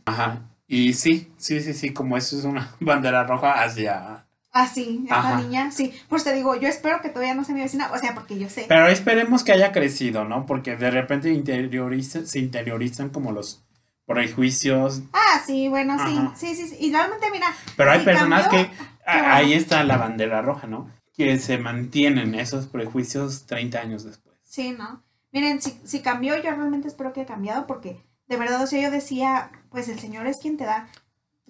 Ajá. 0.06 0.40
Y 0.68 0.94
sí, 0.94 1.30
sí, 1.36 1.60
sí, 1.60 1.74
sí, 1.74 1.92
como 1.92 2.16
eso 2.16 2.38
es 2.38 2.44
una 2.44 2.74
bandera 2.80 3.24
roja 3.24 3.62
hacia... 3.62 4.24
Ah, 4.54 4.66
sí, 4.66 5.00
esta 5.04 5.36
niña, 5.40 5.70
sí. 5.72 5.92
Pues 6.10 6.24
te 6.24 6.34
digo, 6.34 6.54
yo 6.60 6.68
espero 6.68 7.00
que 7.00 7.08
todavía 7.08 7.34
no 7.34 7.42
sea 7.42 7.54
mi 7.54 7.62
vecina, 7.62 7.90
o 7.90 7.96
sea, 7.98 8.12
porque 8.14 8.38
yo 8.38 8.50
sé. 8.50 8.66
Pero 8.68 8.86
esperemos 8.88 9.44
que 9.44 9.52
haya 9.52 9.72
crecido, 9.72 10.24
¿no? 10.26 10.44
Porque 10.44 10.76
de 10.76 10.90
repente 10.90 11.30
interioriza, 11.32 12.26
se 12.26 12.38
interiorizan 12.38 13.08
como 13.08 13.32
los 13.32 13.62
prejuicios. 14.06 15.02
Ah, 15.14 15.40
sí, 15.46 15.68
bueno, 15.68 15.96
sí, 16.06 16.14
Ajá. 16.18 16.32
sí, 16.36 16.54
sí, 16.54 16.68
sí. 16.68 16.76
Y 16.80 16.92
realmente, 16.92 17.30
mira, 17.30 17.46
Pero 17.76 17.92
hay 17.92 18.00
personas 18.04 18.42
cambió. 18.48 18.64
que... 18.70 18.76
Bueno. 18.76 18.92
Ahí 19.32 19.52
está 19.54 19.82
la 19.84 19.96
bandera 19.96 20.42
roja, 20.42 20.66
¿no? 20.66 20.88
Que 21.14 21.38
se 21.38 21.58
mantienen 21.58 22.34
esos 22.34 22.66
prejuicios 22.66 23.44
30 23.46 23.78
años 23.80 24.04
después. 24.04 24.36
sí, 24.44 24.72
¿no? 24.72 25.02
Miren, 25.32 25.62
si, 25.62 25.78
si 25.84 26.00
cambió, 26.00 26.36
yo 26.36 26.50
realmente 26.50 26.88
espero 26.88 27.12
que 27.12 27.20
haya 27.20 27.28
cambiado, 27.34 27.66
porque 27.66 28.02
de 28.28 28.36
verdad, 28.36 28.62
o 28.62 28.66
sea, 28.66 28.82
yo 28.82 28.90
decía, 28.90 29.50
pues 29.70 29.88
el 29.88 29.98
Señor 29.98 30.26
es 30.26 30.36
quien 30.38 30.58
te 30.58 30.64
da 30.64 30.88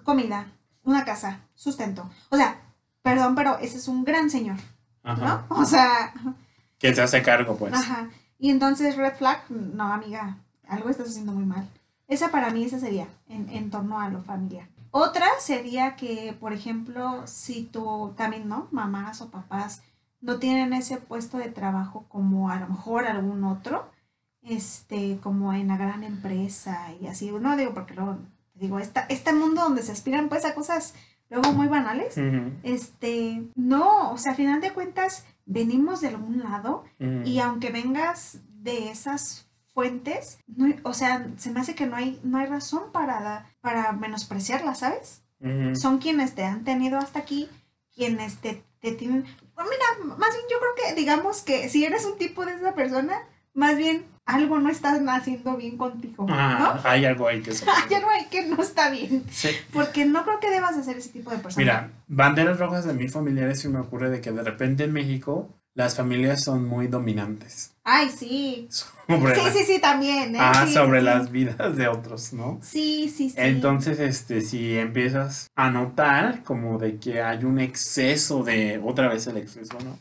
comida, 0.05 0.53
una 0.85 1.05
casa, 1.05 1.41
sustento. 1.55 2.09
O 2.31 2.37
sea, 2.37 2.61
perdón, 3.03 3.35
pero 3.35 3.59
ese 3.59 3.79
es 3.79 3.89
un 3.89 4.05
gran 4.05 4.31
Señor, 4.31 4.57
Ajá. 5.03 5.45
¿no? 5.49 5.57
O 5.61 5.65
sea, 5.65 6.15
Que 6.79 6.95
se 6.95 7.03
hace 7.03 7.23
cargo, 7.23 7.57
pues. 7.57 7.75
Ajá. 7.75 8.09
Y 8.39 8.51
entonces, 8.51 8.97
red 8.97 9.15
flag, 9.17 9.51
no, 9.51 9.93
amiga, 9.93 10.39
algo 10.69 10.89
estás 10.89 11.09
haciendo 11.09 11.33
muy 11.33 11.45
mal. 11.45 11.69
Esa 12.07 12.31
para 12.31 12.51
mí, 12.51 12.65
esa 12.65 12.79
sería 12.79 13.09
en, 13.29 13.49
en 13.51 13.71
torno 13.71 14.01
a 14.01 14.09
lo 14.11 14.23
familiar. 14.23 14.69
Otra 14.95 15.27
sería 15.41 15.97
que, 15.97 16.37
por 16.39 16.53
ejemplo, 16.53 17.27
si 17.27 17.65
tú 17.65 18.13
también, 18.15 18.47
¿no? 18.47 18.69
Mamás 18.71 19.23
o 19.23 19.31
papás 19.31 19.83
no 20.21 20.39
tienen 20.39 20.75
ese 20.75 20.99
puesto 20.99 21.39
de 21.39 21.49
trabajo 21.49 22.05
como 22.09 22.51
a 22.51 22.61
lo 22.61 22.69
mejor 22.69 23.07
algún 23.07 23.43
otro, 23.45 23.91
este, 24.43 25.19
como 25.23 25.55
en 25.55 25.69
la 25.69 25.79
gran 25.79 26.05
empresa 26.05 26.93
y 27.01 27.07
así, 27.07 27.31
no 27.31 27.57
digo 27.57 27.73
porque 27.73 27.95
luego, 27.95 28.19
digo, 28.55 28.79
esta, 28.79 29.07
este 29.09 29.33
mundo 29.33 29.63
donde 29.63 29.83
se 29.83 29.93
aspiran 29.93 30.29
pues 30.29 30.45
a 30.45 30.55
cosas 30.55 30.95
luego 31.31 31.53
muy 31.55 31.69
banales, 31.69 32.19
este, 32.63 33.49
no, 33.55 34.13
o 34.13 34.19
sea, 34.19 34.33
a 34.33 34.35
final 34.35 34.61
de 34.61 34.75
cuentas, 34.75 35.25
venimos 35.47 36.03
de 36.03 36.09
algún 36.09 36.41
lado 36.41 36.85
y 37.25 37.39
aunque 37.39 37.71
vengas 37.71 38.41
de 38.63 38.91
esas 38.91 39.49
fuentes, 39.75 40.39
no 40.47 40.67
hay- 40.67 40.81
o 40.83 40.93
sea, 40.93 41.27
se 41.37 41.51
me 41.51 41.61
hace 41.61 41.75
que 41.75 41.87
no 41.87 41.97
hay, 41.97 42.21
no 42.25 42.39
hay 42.39 42.47
razón 42.47 42.93
para, 42.93 43.47
para 43.61 43.93
menospreciarlas, 43.93 44.81
¿sabes? 44.81 45.23
Son 45.75 45.99
quienes 45.99 46.35
te 46.37 46.45
han 46.45 46.63
tenido 46.63 46.99
hasta 46.99 47.19
aquí, 47.19 47.49
quienes 47.95 48.37
te, 48.37 48.63
te 48.81 48.93
tienen... 48.93 49.25
Pues 49.55 49.67
mira, 49.69 50.17
más 50.17 50.31
bien 50.31 50.45
yo 50.51 50.57
creo 50.61 50.73
que 50.95 50.95
digamos 51.01 51.43
que 51.43 51.69
si 51.69 51.85
eres 51.85 52.05
un 52.05 52.17
tipo 52.17 52.47
de 52.47 52.55
esa 52.55 52.75
persona, 52.77 53.15
más 53.53 53.77
bien 53.77 54.05
algo 54.25 54.61
no 54.61 54.71
estás 54.71 55.01
haciendo 55.05 55.57
bien 55.57 55.77
contigo, 55.77 56.27
Ah, 56.31 56.81
hay 56.85 57.05
algo 57.07 57.27
ahí 57.27 57.43
que 57.43 57.53
se 57.53 57.67
Ya 57.91 57.99
no 58.01 58.09
hay 58.09 58.27
que 58.27 58.47
no 58.47 58.63
está 58.63 58.89
bien, 58.91 59.25
Sí. 59.33 59.49
porque 59.73 60.05
no 60.05 60.23
creo 60.25 60.39
que 60.39 60.49
debas 60.49 60.77
de 60.77 60.85
ser 60.85 60.97
ese 60.97 61.09
tipo 61.09 61.31
de 61.31 61.39
persona. 61.39 61.61
Mira, 61.65 61.91
banderas 62.07 62.61
rojas 62.61 62.85
de 62.85 62.95
mi 62.95 63.09
familiares 63.09 63.61
sí 63.61 63.67
me 63.69 63.81
ocurre 63.81 64.11
de 64.11 64.21
que 64.21 64.31
de 64.31 64.43
repente 64.45 64.85
en 64.85 64.93
México 64.93 65.49
las 65.75 65.97
familias 65.97 66.43
son 66.45 66.67
muy 66.69 66.87
dominantes 66.87 67.71
Ay, 67.85 68.11
sí. 68.11 68.69
sobre, 68.71 69.35
Sí, 69.35 69.41
la- 69.45 69.53
sí, 69.53 69.59
sí, 69.67 69.81
también. 69.81 70.37
¿eh? 70.37 70.39
ah, 70.41 70.65
Sí, 70.67 70.73
sobre 70.75 71.01
sí. 71.01 71.05
las 71.05 71.33
vidas 71.33 71.77
de 71.77 71.89
otros, 71.89 72.33
¿no? 72.33 72.61
Sí, 72.63 73.13
sí, 73.13 73.31
sí. 73.31 73.35
Entonces, 73.37 73.99
este, 73.99 74.41
si 74.41 74.79
empiezas 74.79 75.49
a 75.57 75.69
notar 75.71 76.45
como 76.45 76.79
de 76.79 76.99
que 76.99 77.21
hay 77.23 77.43
un 77.45 77.59
exceso 77.59 78.45
de, 78.45 78.81
otra 78.85 79.09
vez 79.09 79.27
el 79.27 79.37
exceso, 79.39 79.77
¿no? 79.85 79.99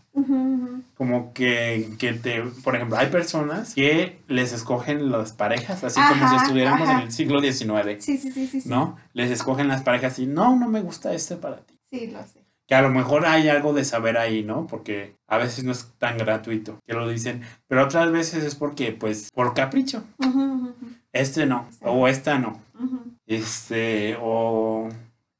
Como 0.95 1.34
que, 1.34 1.89
que 1.97 2.13
te, 2.13 2.43
por 2.63 2.75
ejemplo, 2.75 2.97
hay 2.97 3.07
personas 3.07 3.73
que 3.73 4.19
les 4.27 4.53
escogen 4.53 5.12
las 5.12 5.31
parejas, 5.31 5.84
así 5.84 5.99
como 6.07 6.29
si 6.29 6.36
estuviéramos 6.36 6.88
ajá. 6.88 6.99
en 6.99 7.07
el 7.07 7.12
siglo 7.12 7.41
XIX, 7.41 7.99
Sí, 8.03 8.17
sí, 8.19 8.31
sí, 8.31 8.45
sí. 8.47 8.62
sí. 8.62 8.69
¿no? 8.69 8.97
Les 9.13 9.31
escogen 9.31 9.67
las 9.67 9.81
parejas 9.81 10.19
y 10.19 10.27
no, 10.27 10.55
no 10.55 10.67
me 10.67 10.81
gusta 10.81 11.13
este 11.13 11.36
para 11.36 11.57
ti. 11.57 11.73
Sí, 11.89 12.07
lo 12.07 12.19
sé. 12.27 12.40
Que 12.71 12.75
a 12.75 12.81
lo 12.81 12.89
mejor 12.89 13.25
hay 13.25 13.49
algo 13.49 13.73
de 13.73 13.84
saber 13.84 14.17
ahí, 14.17 14.43
¿no? 14.43 14.65
Porque 14.65 15.17
a 15.27 15.38
veces 15.38 15.65
no 15.65 15.73
es 15.73 15.91
tan 15.97 16.17
gratuito 16.17 16.79
que 16.88 16.93
lo 16.93 17.05
dicen, 17.10 17.41
pero 17.67 17.84
otras 17.84 18.10
veces 18.13 18.45
es 18.45 18.55
porque, 18.55 18.93
pues, 18.93 19.29
por 19.34 19.53
capricho. 19.53 20.05
Este 21.12 21.45
no, 21.45 21.67
Sí. 21.69 21.79
o 21.81 22.07
esta 22.07 22.39
no. 22.39 22.62
Este, 23.27 24.17
o 24.21 24.88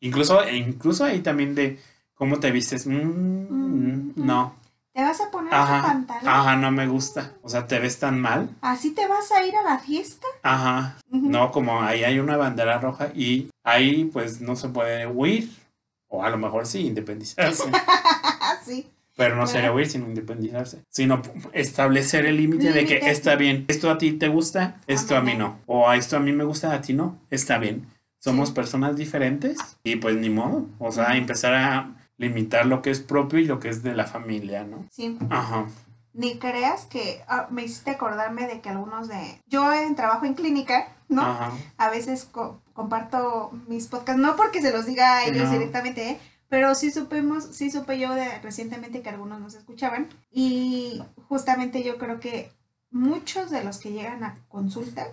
incluso, 0.02 0.44
e 0.44 0.58
incluso 0.58 1.06
ahí 1.06 1.22
también 1.22 1.56
de 1.56 1.80
cómo 2.16 2.38
te 2.42 2.52
vistes. 2.52 2.86
Mm, 2.86 4.12
no, 4.18 4.54
¿Te 4.94 5.02
vas 5.02 5.22
a 5.22 5.32
poner 5.32 5.54
Ajá, 5.54 5.84
pantalón? 5.84 6.28
ajá, 6.28 6.56
no 6.58 6.70
me 6.72 6.86
gusta. 6.86 7.32
O 7.44 7.48
sea, 7.48 7.66
te 7.66 7.80
ves 7.80 7.98
tan 7.98 8.20
mal. 8.20 8.50
¿Así 8.60 8.94
te 8.94 9.08
vas 9.08 9.32
a 9.32 9.46
ir 9.46 9.56
a 9.56 9.64
la 9.64 9.80
fiesta? 9.80 10.28
Ajá, 10.44 10.98
no, 11.10 11.50
como 11.54 11.82
ahí 11.82 12.04
hay 12.04 12.20
una 12.20 12.36
bandera 12.36 12.78
roja 12.80 13.08
y 13.16 13.48
ahí 13.64 14.04
pues 14.12 14.42
no 14.42 14.58
se 14.58 14.68
puede 14.68 15.08
huir. 15.08 15.50
O 16.14 16.24
a 16.24 16.30
lo 16.30 16.38
mejor 16.38 16.66
sí, 16.68 16.86
independizarse. 16.86 17.64
sí. 18.66 18.88
Pero 19.16 19.36
no 19.36 19.48
sería 19.48 19.72
huir, 19.72 19.88
sino 19.88 20.06
independizarse. 20.08 20.84
Sino 20.90 21.22
establecer 21.54 22.26
el 22.26 22.38
límite 22.38 22.72
de 22.74 22.86
que 22.86 22.98
está 22.98 23.36
bien, 23.36 23.66
esto 23.68 23.90
a 23.90 23.98
ti 23.98 24.14
te 24.14 24.28
gusta, 24.28 24.82
esto 24.88 25.16
a 25.16 25.22
mí 25.22 25.36
no. 25.36 25.60
O 25.68 25.88
a 25.90 25.96
esto 25.96 26.18
a 26.18 26.20
mí 26.20 26.32
me 26.34 26.44
gusta, 26.44 26.74
a 26.74 26.82
ti 26.82 26.94
no, 26.94 27.18
está 27.30 27.58
bien. 27.58 27.88
Somos 28.20 28.50
Sí. 28.50 28.56
personas 28.56 28.96
diferentes 28.96 29.58
y 29.84 29.96
pues 29.96 30.16
ni 30.16 30.30
modo. 30.30 30.68
O 30.80 30.92
sea, 30.92 31.16
empezar 31.18 31.54
a 31.56 31.96
limitar 32.18 32.66
lo 32.66 32.82
que 32.82 32.92
es 32.92 33.00
propio 33.00 33.40
y 33.40 33.46
lo 33.46 33.60
que 33.60 33.70
es 33.70 33.84
de 33.84 33.96
la 33.96 34.06
familia, 34.06 34.64
¿no? 34.64 34.86
Sí. 34.92 35.18
Ajá. 35.30 35.66
Ni 36.14 36.38
creas 36.40 36.86
que 36.86 37.22
ah, 37.28 37.48
me 37.52 37.64
hiciste 37.64 37.92
acordarme 37.92 38.46
de 38.48 38.60
que 38.60 38.70
algunos 38.70 39.08
de... 39.08 39.40
Yo 39.48 39.72
en 39.72 39.96
trabajo 39.96 40.26
en 40.26 40.34
clínica, 40.34 40.90
¿no? 41.12 41.22
Ajá. 41.22 41.52
A 41.78 41.90
veces 41.92 42.26
co- 42.26 42.60
comparto 42.74 43.52
mis 43.68 43.86
podcasts, 43.88 44.20
no 44.22 44.36
porque 44.36 44.62
se 44.62 44.72
los 44.72 44.86
diga 44.88 45.18
a 45.18 45.26
ellos 45.26 45.46
No. 45.46 45.52
directamente, 45.52 46.10
¿eh? 46.10 46.20
pero 46.50 46.74
sí 46.76 46.92
supimos, 46.92 47.46
sí 47.56 47.70
supe 47.72 47.98
yo 48.00 48.14
de, 48.16 48.40
recientemente 48.40 49.02
que 49.02 49.10
algunos 49.10 49.40
nos 49.40 49.54
escuchaban 49.54 50.10
y 50.32 51.02
justamente 51.30 51.84
yo 51.84 51.98
creo 51.98 52.20
que 52.20 52.52
muchos 52.90 53.52
de 53.52 53.64
los 53.64 53.78
que 53.80 53.92
llegan 53.94 54.24
a 54.26 54.36
consulta 54.50 55.08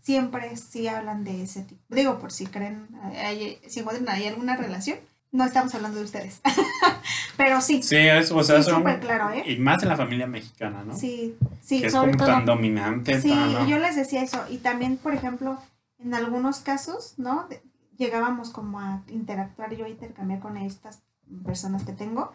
siempre 0.00 0.56
sí 0.56 0.88
hablan 0.88 1.24
de 1.24 1.42
ese 1.42 1.62
tipo. 1.62 1.82
Digo, 1.94 2.18
por 2.18 2.32
si 2.32 2.46
creen, 2.46 2.88
hay- 3.02 3.60
si 3.68 3.80
encuentran 3.80 4.08
ahí 4.08 4.26
alguna 4.26 4.56
relación, 4.56 4.98
no 5.34 5.44
estamos 5.44 5.74
hablando 5.74 5.98
de 5.98 6.04
ustedes, 6.04 6.40
pero 7.36 7.60
sí, 7.60 7.82
Sí, 7.82 7.96
es, 7.96 8.30
o 8.30 8.42
sea, 8.42 8.62
Sí, 8.62 8.70
son- 8.70 8.82
claro, 9.00 9.30
¿eh? 9.30 9.42
Y 9.52 9.56
más 9.58 9.82
en 9.82 9.88
la 9.88 9.96
familia 9.96 10.26
mexicana, 10.26 10.82
¿no? 10.84 10.94
sí, 10.96 11.36
sí, 11.60 11.80
que 11.80 11.86
es 11.88 11.92
sobre 11.92 12.12
como 12.12 12.24
todo. 12.24 12.34
tan 12.34 12.46
dominante, 12.46 13.20
Sí, 13.20 13.30
tan, 13.30 13.52
¿no? 13.52 13.64
y 13.66 13.70
yo 13.70 13.78
les 13.78 13.96
decía 13.96 14.22
eso. 14.22 14.42
Y 14.48 14.58
también, 14.58 14.96
por 14.96 15.12
ejemplo, 15.14 15.58
en 15.98 16.14
algunos 16.14 16.60
casos, 16.60 17.14
¿no? 17.18 17.46
De- 17.48 17.62
llegábamos 17.96 18.50
como 18.50 18.80
a 18.80 19.02
interactuar, 19.08 19.74
yo 19.74 19.86
intercambiar 19.86 20.40
con 20.40 20.56
estas 20.56 21.02
personas 21.44 21.84
que 21.84 21.92
tengo, 21.92 22.32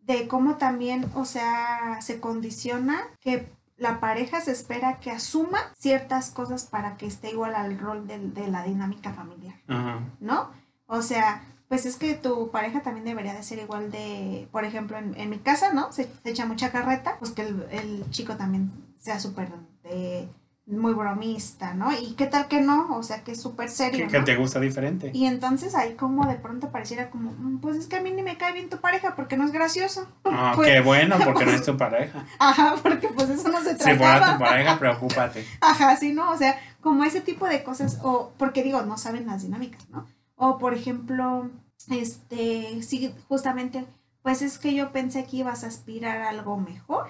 de 0.00 0.26
cómo 0.28 0.56
también, 0.56 1.06
o 1.14 1.24
sea, 1.24 1.98
se 2.02 2.20
condiciona 2.20 3.02
que 3.20 3.48
la 3.76 3.98
pareja 4.00 4.40
se 4.40 4.52
espera 4.52 4.98
que 5.00 5.10
asuma 5.10 5.58
ciertas 5.76 6.30
cosas 6.30 6.64
para 6.66 6.96
que 6.96 7.06
esté 7.06 7.30
igual 7.30 7.54
al 7.54 7.78
rol 7.78 8.06
del- 8.06 8.32
de, 8.34 8.46
la 8.48 8.62
dinámica 8.64 9.12
familiar, 9.12 9.54
Ajá. 9.68 10.00
¿no? 10.20 10.50
O 10.86 11.02
sea, 11.02 11.42
pues 11.72 11.86
es 11.86 11.96
que 11.96 12.12
tu 12.12 12.50
pareja 12.50 12.82
también 12.82 13.06
debería 13.06 13.32
de 13.32 13.42
ser 13.42 13.58
igual 13.58 13.90
de, 13.90 14.46
por 14.52 14.66
ejemplo, 14.66 14.98
en, 14.98 15.18
en 15.18 15.30
mi 15.30 15.38
casa, 15.38 15.72
¿no? 15.72 15.90
Se, 15.90 16.04
se 16.22 16.30
echa 16.30 16.44
mucha 16.44 16.70
carreta, 16.70 17.16
pues 17.18 17.30
que 17.30 17.40
el, 17.40 17.66
el 17.70 18.10
chico 18.10 18.36
también 18.36 18.70
sea 19.00 19.18
súper 19.18 19.48
de- 19.82 20.28
muy 20.66 20.92
bromista, 20.92 21.72
¿no? 21.72 21.90
Y 21.98 22.12
qué 22.12 22.26
tal 22.26 22.46
que 22.46 22.60
no, 22.60 22.94
o 22.94 23.02
sea, 23.02 23.24
que 23.24 23.32
es 23.32 23.40
súper 23.40 23.70
serio. 23.70 24.06
Que, 24.06 24.20
te 24.20 24.36
gusta 24.36 24.60
diferente. 24.60 25.12
Y 25.14 25.24
entonces 25.24 25.74
ahí 25.74 25.94
como 25.94 26.26
de 26.26 26.34
pronto 26.34 26.70
pareciera 26.70 27.08
como, 27.08 27.32
"Mm, 27.32 27.60
pues 27.60 27.78
es 27.78 27.86
que 27.86 27.96
a 27.96 28.02
mí 28.02 28.10
ni 28.10 28.22
me 28.22 28.36
cae 28.36 28.52
bien 28.52 28.68
tu 28.68 28.76
pareja 28.76 29.16
porque 29.16 29.38
no 29.38 29.44
es 29.46 29.50
gracioso. 29.50 30.06
Ah, 30.26 30.52
Pues- 30.56 30.68
qué 30.70 30.80
bueno, 30.82 31.16
porque 31.24 31.46
no 31.46 31.52
es 31.52 31.62
tu 31.64 31.78
pareja. 31.78 32.26
Ajá, 32.38 32.74
porque 32.82 33.08
pues 33.08 33.30
eso 33.30 33.48
no 33.48 33.62
se 33.62 33.78
Si 33.78 33.94
fuera 33.94 34.34
tu 34.34 34.38
pareja, 34.44 34.78
preocúpate. 34.78 35.46
Ajá, 35.62 35.96
sí, 35.96 36.12
¿no? 36.12 36.30
O 36.32 36.36
sea, 36.36 36.54
como 36.82 37.02
ese 37.04 37.22
tipo 37.22 37.46
de 37.48 37.64
cosas, 37.64 37.98
o 38.02 38.32
porque 38.36 38.62
digo, 38.62 38.82
no 38.82 38.98
saben 38.98 39.26
las 39.26 39.42
dinámicas, 39.42 39.88
¿no? 39.88 40.06
O 40.36 40.58
por 40.58 40.74
ejemplo, 40.74 41.50
este, 41.90 42.82
sí, 42.82 43.14
justamente, 43.28 43.86
pues 44.22 44.42
es 44.42 44.58
que 44.58 44.74
yo 44.74 44.92
pensé 44.92 45.24
que 45.24 45.38
ibas 45.38 45.64
a 45.64 45.68
aspirar 45.68 46.22
a 46.22 46.28
algo 46.28 46.56
mejor. 46.56 47.08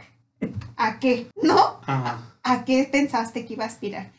¿A 0.77 0.99
qué? 0.99 1.31
¿No? 1.43 1.81
Ajá. 1.87 2.19
¿A 2.43 2.65
qué 2.65 2.89
pensaste 2.91 3.47
que 3.47 3.55
iba 3.55 3.65
a 3.65 3.69
aspirar? 3.69 4.13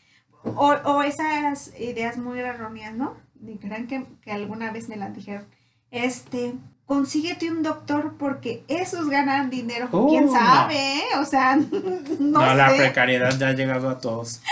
O, 0.44 0.68
o 0.68 1.02
esas 1.02 1.78
ideas 1.78 2.18
muy 2.18 2.38
erróneas, 2.38 2.94
¿no? 2.94 3.16
Ni 3.34 3.58
crean 3.58 3.86
que, 3.86 4.06
que 4.22 4.32
alguna 4.32 4.70
vez 4.70 4.88
me 4.88 4.96
las 4.96 5.14
dijeron. 5.14 5.46
Este, 5.90 6.54
consíguete 6.86 7.50
un 7.50 7.62
doctor 7.62 8.14
porque 8.18 8.62
esos 8.68 9.08
ganan 9.08 9.48
dinero. 9.50 9.88
Uh, 9.92 10.08
¿Quién 10.08 10.30
sabe? 10.30 10.98
eh? 10.98 11.02
O 11.18 11.24
sea, 11.24 11.56
no, 12.20 12.40
No, 12.40 12.54
la 12.54 12.74
precariedad 12.76 13.36
ya 13.38 13.48
ha 13.48 13.52
llegado 13.52 13.88
a 13.88 13.98
todos. 13.98 14.40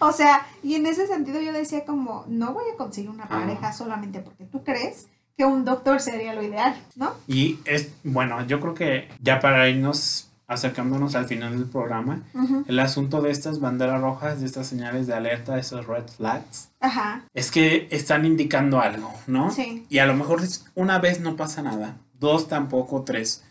O 0.00 0.12
sea, 0.12 0.46
y 0.62 0.74
en 0.74 0.86
ese 0.86 1.06
sentido 1.06 1.40
yo 1.40 1.52
decía 1.52 1.84
como, 1.84 2.24
no 2.28 2.52
voy 2.52 2.64
a 2.72 2.76
conseguir 2.76 3.10
una 3.10 3.24
Ah. 3.24 3.28
pareja 3.28 3.72
solamente 3.72 4.20
porque 4.20 4.44
tú 4.44 4.62
crees 4.64 5.06
que 5.36 5.44
un 5.44 5.64
doctor 5.64 6.00
sería 6.00 6.34
lo 6.34 6.42
ideal, 6.42 6.76
¿no? 6.96 7.14
Y 7.28 7.58
es, 7.64 7.90
bueno, 8.04 8.44
yo 8.46 8.60
creo 8.60 8.74
que 8.74 9.08
ya 9.20 9.38
para 9.40 9.68
irnos 9.68 10.27
acercándonos 10.48 11.14
al 11.14 11.26
final 11.26 11.56
del 11.58 11.68
programa, 11.68 12.22
Ujú. 12.34 12.64
el 12.66 12.78
asunto 12.80 13.20
de 13.20 13.30
estas 13.30 13.60
banderas 13.60 14.00
rojas, 14.00 14.40
de 14.40 14.46
estas 14.46 14.66
señales 14.66 15.06
de 15.06 15.14
alerta, 15.14 15.58
esos 15.58 15.86
red 15.86 16.04
flags, 16.08 16.70
Ajá, 16.80 17.22
es 17.34 17.50
que 17.50 17.86
están 17.90 18.24
indicando 18.24 18.80
algo, 18.80 19.12
¿no? 19.26 19.50
sí. 19.52 19.86
Y 19.88 19.98
a 19.98 20.06
lo 20.06 20.14
mejor 20.14 20.40
una 20.74 20.98
vez 20.98 21.20
no 21.20 21.36
pasa 21.36 21.62
nada, 21.62 21.98
dos 22.14 22.48
tampoco, 22.48 23.02
tres. 23.02 23.44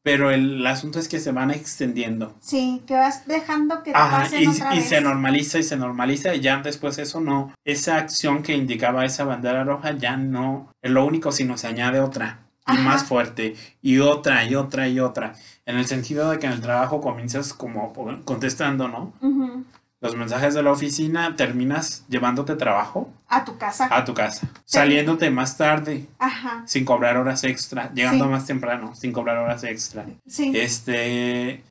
Pero 0.00 0.30
el, 0.30 0.64
asunto 0.66 1.00
es 1.00 1.08
que 1.08 1.18
se 1.18 1.32
van 1.32 1.50
extendiendo. 1.50 2.34
Sí, 2.40 2.82
que 2.86 2.94
vas 2.94 3.26
dejando 3.26 3.82
que 3.82 3.90
te 3.90 3.98
Ajá, 3.98 4.22
pasen 4.22 4.42
y, 4.44 4.46
otra 4.46 4.74
y 4.74 4.78
vez. 4.78 4.88
se 4.88 5.00
normaliza 5.02 5.58
y 5.58 5.62
se 5.64 5.76
normaliza 5.76 6.34
y 6.34 6.40
ya 6.40 6.62
después 6.62 6.96
eso 6.98 7.20
no, 7.20 7.52
esa 7.64 7.96
acción 7.96 8.42
que 8.42 8.56
indicaba 8.56 9.04
esa 9.04 9.24
bandera 9.24 9.64
roja 9.64 9.90
ya 9.92 10.16
no 10.16 10.72
es 10.80 10.92
lo 10.92 11.04
único, 11.04 11.30
sino 11.30 11.58
se 11.58 11.66
añade 11.66 12.00
otra 12.00 12.47
y 12.68 12.72
Ajá. 12.72 12.82
más 12.82 13.04
fuerte 13.04 13.56
y 13.82 13.98
otra 13.98 14.44
y 14.44 14.54
otra 14.54 14.88
y 14.88 15.00
otra. 15.00 15.34
En 15.66 15.76
el 15.78 15.86
sentido 15.86 16.30
de 16.30 16.38
que 16.38 16.46
en 16.46 16.52
el 16.52 16.60
trabajo 16.60 17.00
comienzas 17.00 17.52
como 17.52 17.92
contestando, 18.24 18.88
¿no? 18.88 19.12
Los 20.00 20.14
mensajes 20.14 20.54
de 20.54 20.62
la 20.62 20.70
oficina, 20.70 21.34
terminas 21.34 22.04
llevándote 22.08 22.54
trabajo 22.54 23.12
A 23.28 23.44
tu 23.44 23.58
casa. 23.58 23.88
a 23.90 24.04
tu 24.04 24.14
casa, 24.14 24.46
saliéndote 24.64 25.28
más 25.32 25.56
tarde 25.56 26.06
Ajá, 26.20 26.62
sin 26.66 26.84
cobrar 26.84 27.16
horas 27.16 27.42
extra, 27.42 27.92
llegando 27.92 28.26
Sí. 28.26 28.30
más 28.30 28.46
temprano 28.46 28.94
sin 28.94 29.10
cobrar 29.12 29.38
horas 29.38 29.64
extra 29.64 30.06
sí. 30.28 30.52
este 30.54 31.64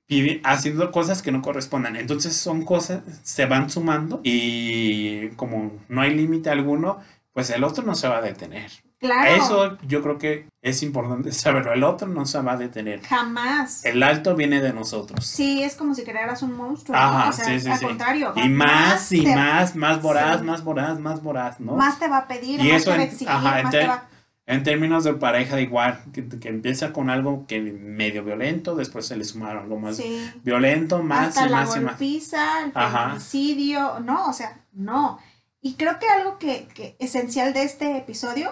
haciendo 0.43 0.91
cosas 0.91 1.21
que 1.21 1.31
no 1.31 1.41
correspondan. 1.41 1.95
Entonces 1.95 2.36
son 2.36 2.65
cosas, 2.65 3.01
se 3.23 3.45
van 3.45 3.69
sumando 3.69 4.19
y 4.23 5.29
como 5.38 5.71
no 5.88 6.01
hay 6.01 6.13
límite 6.13 6.49
alguno, 6.49 6.99
pues 7.31 7.49
el 7.51 7.63
otro 7.63 7.86
no 7.86 7.95
se 7.95 8.10
va 8.10 8.17
a 8.17 8.21
detener. 8.21 8.71
Claro. 8.99 9.36
Eso 9.36 9.77
yo 9.88 10.01
creo 10.01 10.17
que 10.17 10.47
es 10.62 10.83
importante 10.83 11.31
saberlo. 11.33 11.73
El 11.73 11.83
otro 11.83 12.07
no 12.07 12.25
se 12.25 12.41
va 12.41 12.53
a 12.53 12.57
detener. 12.57 13.01
Jamás. 13.03 13.86
El 13.86 14.03
alto 14.03 14.36
viene 14.36 14.62
de 14.62 14.73
nosotros. 14.73 15.25
Sí, 15.25 15.63
es 15.63 15.75
como 15.75 15.93
si 15.95 16.03
crearas 16.03 16.41
un 16.41 16.55
monstruo. 16.57 16.97
¿no? 16.97 17.03
Ajá, 17.03 17.29
o 17.29 17.33
sea, 17.33 17.45
sí, 17.45 17.60
sí, 17.60 17.69
al 17.69 17.79
sí. 17.79 17.86
contrario. 17.86 18.33
Y 18.36 18.49
más 18.49 19.12
y 19.12 19.23
te- 19.23 19.36
más, 19.36 19.75
más 19.75 20.01
voraz, 20.01 20.41
más 20.43 20.63
voraz, 20.63 20.99
más 20.99 21.21
voraz, 21.23 21.60
¿no? 21.60 21.73
Más 21.73 21.99
te 21.99 22.07
va 22.07 22.17
a 22.19 22.27
pedir, 22.27 22.60
Y 22.60 22.71
más 22.71 22.81
eso 22.81 22.91
te 22.91 22.97
va 22.97 23.01
a 23.01 23.03
en- 23.05 23.10
exigir, 23.12 23.29
ajá, 23.29 23.62
más 23.63 23.71
te 23.71 23.88
va 23.88 24.03
En 24.49 24.63
términos 24.63 25.03
de 25.03 25.13
pareja, 25.13 25.60
igual, 25.60 25.99
que, 26.13 26.25
que 26.27 26.47
empieza 26.47 26.93
con 26.93 27.10
algo 27.10 27.45
que 27.47 27.60
medio 27.60 28.23
violento, 28.23 28.75
después 28.75 29.05
se 29.05 29.17
le 29.17 29.25
suma 29.25 29.51
algo 29.51 29.77
más 29.77 29.97
Sí. 29.97 30.31
violento, 30.43 31.03
más 31.03 31.29
Hasta 31.29 31.47
y 31.47 31.49
la 31.49 31.57
más 31.57 31.75
y 31.75 31.79
más. 31.81 31.91
golpiza, 31.97 32.63
el 32.63 32.71
Ajá. 32.73 33.03
feminicidio, 33.07 33.99
no, 33.99 34.27
o 34.27 34.33
sea, 34.33 34.57
no. 34.71 35.19
y 35.60 35.73
creo 35.73 35.99
que 35.99 36.07
algo 36.07 36.38
que, 36.38 36.67
que 36.73 36.95
esencial 36.99 37.51
de 37.51 37.63
este 37.63 37.97
episodio 37.97 38.51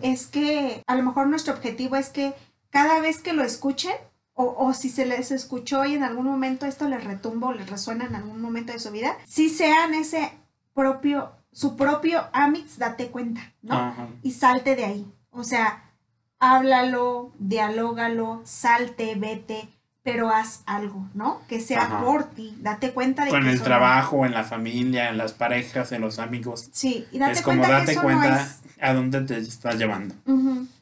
Es 0.00 0.26
que 0.26 0.82
a 0.86 0.94
lo 0.94 1.02
mejor 1.02 1.26
nuestro 1.26 1.54
objetivo 1.54 1.96
es 1.96 2.08
que 2.08 2.34
cada 2.70 3.00
vez 3.00 3.20
que 3.20 3.32
lo 3.32 3.42
escuchen, 3.42 3.94
o, 4.34 4.54
o 4.58 4.74
si 4.74 4.90
se 4.90 5.06
les 5.06 5.30
escuchó 5.30 5.84
y 5.86 5.94
en 5.94 6.02
algún 6.02 6.26
momento 6.26 6.66
esto 6.66 6.88
les 6.88 7.02
retumba 7.02 7.48
o 7.48 7.52
les 7.52 7.70
resuena 7.70 8.04
en 8.04 8.14
algún 8.14 8.40
momento 8.40 8.72
de 8.72 8.78
su 8.78 8.90
vida, 8.90 9.16
si 9.26 9.48
sean 9.48 9.94
ese 9.94 10.30
propio, 10.74 11.32
su 11.52 11.74
propio 11.74 12.22
Amix, 12.32 12.78
date 12.78 13.08
cuenta, 13.08 13.54
¿no? 13.62 13.74
Ajá. 13.74 14.08
Y 14.22 14.32
salte 14.32 14.76
de 14.76 14.84
ahí. 14.84 15.12
O 15.30 15.42
sea, 15.42 15.90
háblalo, 16.38 17.32
dialógalo, 17.38 18.42
salte, 18.44 19.14
vete, 19.14 19.68
pero 20.06 20.30
haz 20.30 20.62
algo, 20.66 21.04
¿no? 21.14 21.40
Que 21.48 21.60
sea 21.60 21.82
Ajá. 21.82 22.00
por 22.00 22.24
ti. 22.30 22.56
Date 22.60 22.92
cuenta 22.92 23.24
de 23.24 23.30
Con 23.32 23.42
que 23.42 23.48
el 23.48 23.54
eso 23.56 23.64
no- 23.64 23.68
trabajo, 23.70 24.24
en 24.24 24.32
la 24.32 24.44
familia, 24.44 25.08
en 25.10 25.18
las 25.18 25.32
parejas, 25.32 25.90
en 25.90 26.00
los 26.00 26.20
amigos. 26.20 26.68
Sí, 26.72 27.06
y 27.10 27.18
date 27.18 27.32
es 27.32 27.42
como 27.42 27.58
cuenta 27.58 27.74
que 27.74 27.80
date 27.80 27.92
eso 27.92 28.02
cuenta 28.02 28.30
no 28.30 28.36
es 28.36 28.60
a 28.80 28.94
dónde 28.94 29.20
te 29.22 29.36
estás 29.38 29.74
llevando. 29.76 30.14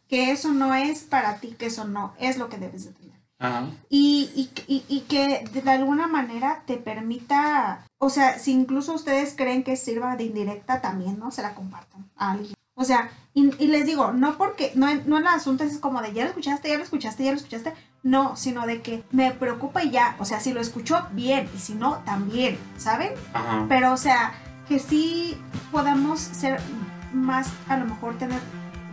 Que 0.08 0.30
eso 0.30 0.52
no 0.52 0.74
es 0.74 1.04
para 1.04 1.37
ti, 1.38 1.56
que 1.58 1.66
eso 1.66 1.84
no 1.87 2.12
es 2.20 2.37
lo 2.37 2.50
que 2.50 2.58
debes 2.58 2.84
de 2.84 2.92
tener. 2.92 3.14
Ajá. 3.38 3.66
Y, 3.88 4.30
y, 4.37 4.50
y, 4.72 4.84
y 4.88 5.00
que 5.08 5.44
de 5.52 5.70
alguna 5.70 6.06
manera 6.06 6.62
te 6.66 6.76
permita, 6.76 7.87
o 7.98 8.10
sea, 8.10 8.38
si 8.38 8.52
incluso 8.52 8.92
ustedes 8.92 9.34
creen 9.34 9.64
que 9.64 9.76
sirva 9.76 10.16
de 10.16 10.24
indirecta, 10.24 10.82
también, 10.82 11.18
¿no? 11.18 11.30
Se 11.30 11.40
la 11.40 11.54
compartan 11.54 12.10
a 12.16 12.32
alguien. 12.32 12.54
O 12.74 12.84
sea, 12.84 13.08
y, 13.32 13.50
y 13.62 13.68
les 13.68 13.87
digo, 13.87 14.12
no 14.12 14.37
porque, 14.37 14.72
no, 14.74 14.87
no 15.06 15.16
el 15.18 15.26
asunto 15.26 15.64
es 15.64 15.78
como 15.78 16.02
de 16.02 16.12
ya 16.12 16.24
lo 16.24 16.28
escuchaste, 16.30 16.68
ya 16.68 16.76
lo 16.76 16.84
escuchaste, 16.84 17.24
ya 17.24 17.30
lo 17.30 17.37
escuchaste, 17.38 17.72
no, 18.04 18.36
sino 18.36 18.66
de 18.66 18.80
que 18.82 19.02
me 19.10 19.32
preocupa 19.32 19.82
y 19.82 19.90
ya, 19.90 20.14
o 20.20 20.24
sea, 20.24 20.38
si 20.38 20.52
lo 20.52 20.60
escuchó, 20.60 21.08
bien, 21.12 21.48
y 21.56 21.58
si 21.58 21.74
no, 21.74 21.94
también, 22.04 22.56
¿saben? 22.76 23.10
Ajá. 23.32 23.64
Pero, 23.68 23.92
o 23.92 23.96
sea, 23.96 24.32
que 24.68 24.78
sí 24.78 25.36
podamos 25.72 26.20
ser 26.20 26.60
más, 27.12 27.48
a 27.68 27.76
lo 27.78 27.86
mejor 27.86 28.16
tener 28.18 28.38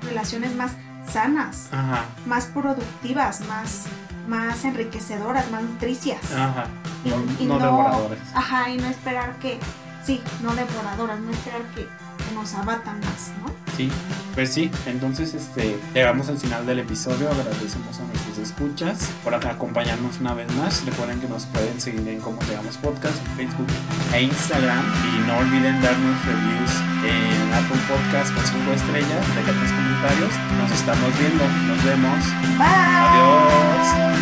relaciones 0.01 0.55
más 0.55 0.71
sanas, 1.07 1.67
Ajá. 1.71 2.05
más 2.25 2.45
productivas, 2.45 3.41
más, 3.47 3.85
más 4.27 4.63
enriquecedoras, 4.65 5.51
más 5.51 5.61
nutricias. 5.63 6.31
Ajá. 6.33 6.67
Y- 7.03 7.09
No, 7.09 7.15
y 7.39 7.45
no 7.45 7.59
no- 7.59 7.65
devoradores. 7.65 8.19
Ajá, 8.33 8.69
y 8.69 8.77
no 8.77 8.87
esperar 8.87 9.35
que, 9.39 9.59
sí, 10.05 10.21
no 10.41 10.53
devoradoras, 10.55 11.19
no 11.19 11.31
esperar 11.31 11.61
que, 11.75 11.81
que 11.83 12.35
nos 12.35 12.53
abatan 12.55 12.99
más, 12.99 13.31
¿no? 13.41 13.51
Sí, 13.75 13.89
pues 14.35 14.53
sí, 14.53 14.69
entonces 14.85 15.33
este, 15.33 15.77
llegamos 15.93 16.29
al 16.29 16.37
final 16.37 16.65
del 16.65 16.79
episodio, 16.79 17.29
agradecemos 17.29 17.99
a 17.99 18.03
nuestros 18.03 18.37
escuchas 18.37 19.09
por 19.23 19.33
acompañarnos 19.35 20.19
una 20.19 20.33
vez 20.33 20.51
más, 20.55 20.85
recuerden 20.85 21.19
que 21.19 21.27
nos 21.27 21.45
pueden 21.45 21.79
seguir 21.79 22.07
en 22.07 22.19
Cómo 22.19 22.41
Llegamos 22.43 22.77
Podcast, 22.77 23.17
en 23.37 23.47
Facebook 23.47 23.67
e 24.13 24.23
Instagram 24.23 24.83
y 24.83 25.27
no 25.27 25.37
olviden 25.37 25.81
darnos 25.81 26.25
reviews 26.25 26.71
en 27.03 27.53
Apple 27.53 27.81
Podcast 27.87 28.33
con 28.33 28.45
5 28.45 28.71
estrellas, 28.73 29.35
dejarnos 29.35 29.71
comentarios, 29.71 30.33
nos 30.57 30.71
estamos 30.71 31.19
viendo, 31.19 31.43
nos 31.67 31.83
vemos, 31.83 32.25
Bye. 32.57 32.67
adiós. 32.67 34.20